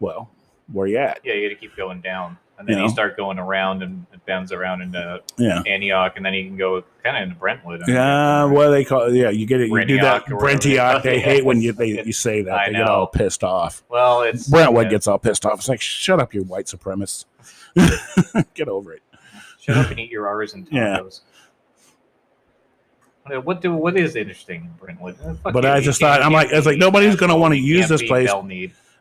well, 0.00 0.30
where 0.72 0.86
you 0.88 0.98
at? 0.98 1.20
Yeah, 1.24 1.34
you 1.34 1.48
got 1.48 1.54
to 1.54 1.60
keep 1.60 1.76
going 1.76 2.00
down, 2.00 2.36
and 2.58 2.66
then 2.66 2.76
You 2.78 2.82
know? 2.84 2.88
start 2.88 3.16
going 3.16 3.38
around, 3.38 3.82
and 3.82 4.06
it 4.12 4.24
bends 4.26 4.50
around 4.52 4.80
into 4.82 5.22
Yeah. 5.36 5.62
Antioch, 5.66 6.14
and 6.16 6.24
then 6.24 6.32
you 6.34 6.46
can 6.46 6.56
go 6.56 6.82
kind 7.04 7.16
of 7.16 7.22
into 7.24 7.34
Brentwood. 7.36 7.82
Yeah, 7.86 8.44
what 8.44 8.68
they 8.70 8.84
call 8.84 9.12
yeah, 9.14 9.30
you 9.30 9.46
get 9.46 9.60
it. 9.60 9.68
You 9.68 9.84
do 9.84 9.98
that 10.00 10.24
Brentioch 10.24 10.26
they 10.26 10.34
Brentioch. 10.76 10.92
call 10.92 11.00
They 11.02 11.16
it. 11.16 11.22
hate 11.22 11.44
when 11.44 11.60
you 11.60 11.72
they, 11.72 12.02
you 12.04 12.12
say 12.12 12.42
that. 12.42 12.54
I 12.58 12.66
They 12.68 12.72
get 12.78 12.88
all 12.88 13.06
pissed 13.06 13.44
off. 13.44 13.82
Well, 13.88 14.22
it's 14.22 14.48
Brentwood 14.48 14.84
yeah, 14.86 14.90
gets 14.90 15.06
all 15.06 15.18
pissed 15.18 15.44
off. 15.44 15.58
It's 15.58 15.68
like, 15.68 15.80
shut 15.80 16.18
up, 16.20 16.32
you 16.34 16.42
white 16.44 16.66
supremacist. 16.66 17.26
Get 18.54 18.68
over 18.68 18.92
it. 18.94 19.02
shut 19.60 19.76
up 19.76 19.90
and 19.90 20.00
eat 20.00 20.10
your 20.10 20.26
R's 20.26 20.54
and 20.54 20.66
Yeah. 20.70 20.98
tacos. 21.00 21.20
What- 23.26 23.44
What 23.44 23.60
do 23.60 23.72
what 23.74 23.96
is 23.98 24.16
interesting 24.16 24.62
in 24.62 24.70
Brentwood? 24.78 25.16
Uh, 25.24 25.34
fuck 25.34 25.52
But 25.52 25.66
I 25.66 25.80
just 25.80 26.00
thought, 26.00 26.22
I'm 26.22 26.32
like, 26.32 26.48
it's 26.52 26.64
like 26.66 26.78
nobody's 26.78 27.16
going 27.16 27.30
to 27.30 27.36
want 27.36 27.52
to 27.54 27.58
use 27.60 27.88
this 27.88 28.02
place. 28.02 28.30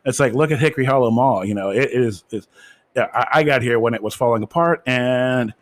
It's 0.04 0.20
like, 0.20 0.34
look 0.34 0.50
at 0.52 0.58
Hickory 0.60 0.84
Hollow 0.84 1.10
Mall. 1.10 1.44
You 1.44 1.54
know, 1.54 1.70
it 1.70 1.90
is. 1.92 2.24
It's, 2.30 2.46
yeah, 2.46 2.75
I, 2.96 3.26
I 3.34 3.42
got 3.42 3.62
here 3.62 3.78
when 3.78 3.94
it 3.94 4.02
was 4.02 4.14
falling 4.14 4.42
apart, 4.42 4.82
and 4.86 5.52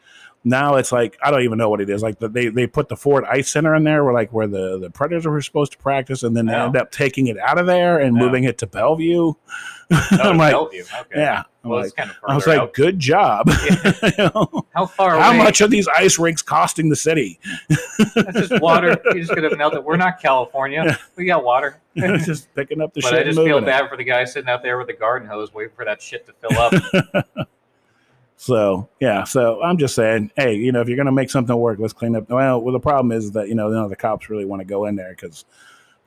now 0.45 0.77
it's 0.77 0.93
like 0.93 1.17
I 1.23 1.31
don't 1.31 1.43
even 1.43 1.57
know 1.59 1.69
what 1.71 1.81
it 1.81 1.89
is. 1.91 2.03
Like 2.03 2.19
the, 2.19 2.29
they 2.29 2.49
they 2.49 2.67
put 2.67 2.89
the 2.89 2.97
Ford 2.97 3.25
Ice 3.25 3.51
Center 3.51 3.75
in 3.75 3.85
there, 3.85 4.05
where 4.05 4.13
like 4.15 4.33
where 4.33 4.47
the 4.47 4.79
the 4.79 4.91
Predators 4.91 5.27
were 5.27 5.41
supposed 5.41 5.73
to 5.73 5.79
practice, 5.79 6.23
and 6.23 6.37
then 6.37 6.47
they 6.47 6.55
Oh. 6.55 6.67
end 6.67 6.77
up 6.77 6.91
taking 6.91 7.27
it 7.29 7.39
out 7.39 7.59
of 7.59 7.67
there 7.67 7.99
and 7.99 8.17
Oh. 8.17 8.21
moving 8.21 8.45
it 8.45 8.59
to 8.59 8.67
Bellevue. 8.67 9.33
Oh, 9.33 9.37
I'm 10.13 10.37
like, 10.39 10.53
Bellevue. 10.53 10.83
Okay. 10.83 11.21
yeah. 11.21 11.43
I'm 11.65 11.71
Well, 11.71 11.79
like, 11.81 11.87
it's 11.87 11.95
kind 11.95 12.11
of 12.11 12.17
I 12.29 12.35
was 12.35 12.47
like, 12.47 12.59
out. 12.59 12.75
good 12.75 12.99
job. 12.99 13.49
Yeah. 13.65 14.11
You 14.19 14.25
know? 14.35 14.67
How 14.75 14.85
far 14.87 15.19
How 15.19 15.31
away? 15.31 15.39
much 15.39 15.61
are 15.63 15.69
these 15.69 15.89
ice 15.89 16.19
rinks 16.19 16.43
costing 16.43 16.89
the 16.91 16.97
city? 16.97 17.39
That's 18.15 18.49
just 18.49 18.61
water. 18.61 19.01
You're 19.07 19.15
just 19.15 19.35
gonna 19.35 19.57
melt 19.57 19.75
it. 19.75 19.83
We're 19.83 19.97
not 19.97 20.21
California. 20.21 20.83
Yeah. 20.87 20.97
We 21.17 21.25
got 21.27 21.43
water. 21.45 21.81
just 21.97 22.53
picking 22.55 22.81
up 22.83 22.93
the 22.93 23.01
but 23.01 23.09
shit 23.11 23.19
I 23.21 23.23
just 23.25 23.37
feel 23.39 23.47
moving 23.47 23.63
it. 23.65 23.67
bad 23.67 23.89
for 23.89 23.97
the 23.97 24.05
guy 24.05 24.25
sitting 24.25 24.49
out 24.51 24.63
there 24.63 24.77
with 24.79 24.89
the 24.89 24.93
garden 24.95 25.27
hose, 25.29 25.55
waiting 25.55 25.73
for 25.75 25.85
that 25.85 26.03
shit 26.03 26.27
to 26.27 26.33
fill 26.35 26.59
up. 26.59 27.39
So 28.37 28.89
yeah, 29.01 29.25
so 29.25 29.63
I'm 29.63 29.79
just 29.79 29.95
saying, 29.95 30.33
hey, 30.37 30.55
you 30.55 30.73
know, 30.73 30.81
if 30.81 30.89
you're 30.89 30.97
gonna 30.97 31.13
make 31.13 31.31
something 31.31 31.57
work, 31.57 31.79
let's 31.79 31.93
clean 31.93 32.17
up. 32.17 32.29
Well, 32.29 32.61
well, 32.61 32.73
the 32.73 32.81
problem 32.81 33.13
is 33.13 33.33
that 33.33 33.49
you 33.49 33.55
know 33.55 33.69
none 33.69 33.85
of 33.85 33.91
the 33.91 33.97
cops 33.97 34.29
really 34.29 34.45
want 34.45 34.61
to 34.61 34.67
go 34.67 34.87
in 34.87 34.97
there 34.97 35.11
because 35.11 35.45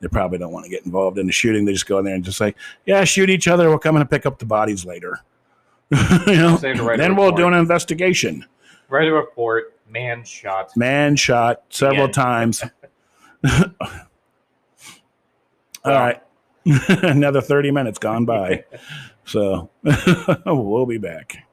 they 0.00 0.08
probably 0.08 0.38
don't 0.38 0.52
want 0.52 0.64
to 0.64 0.70
get 0.70 0.84
involved 0.84 1.18
in 1.18 1.26
the 1.26 1.32
shooting. 1.32 1.64
They 1.64 1.72
just 1.72 1.86
go 1.86 1.98
in 1.98 2.04
there 2.04 2.14
and 2.14 2.24
just 2.24 2.38
say, 2.38 2.54
yeah, 2.86 3.02
shoot 3.04 3.30
each 3.30 3.48
other. 3.48 3.68
We'll 3.68 3.78
come 3.78 3.96
and 3.96 4.08
pick 4.08 4.26
up 4.26 4.38
the 4.38 4.46
bodies 4.46 4.84
later. 4.84 5.20
you 6.26 6.36
know, 6.36 6.56
Say 6.58 6.74
to 6.74 6.82
write 6.82 7.00
a 7.00 7.02
then 7.02 7.16
we'll 7.16 7.32
do 7.32 7.46
an 7.46 7.54
investigation. 7.54 8.44
Write 8.88 9.08
a 9.08 9.12
report. 9.12 9.74
Man 9.88 10.22
shot. 10.22 10.76
Man 10.76 11.16
shot 11.16 11.62
several 11.70 12.08
times. 12.10 12.62
All 15.84 15.94
right, 15.94 16.22
another 16.64 17.40
thirty 17.40 17.70
minutes 17.70 17.98
gone 17.98 18.26
by. 18.26 18.64
So 19.24 19.70
we'll 20.44 20.86
be 20.86 20.98
back. 20.98 21.47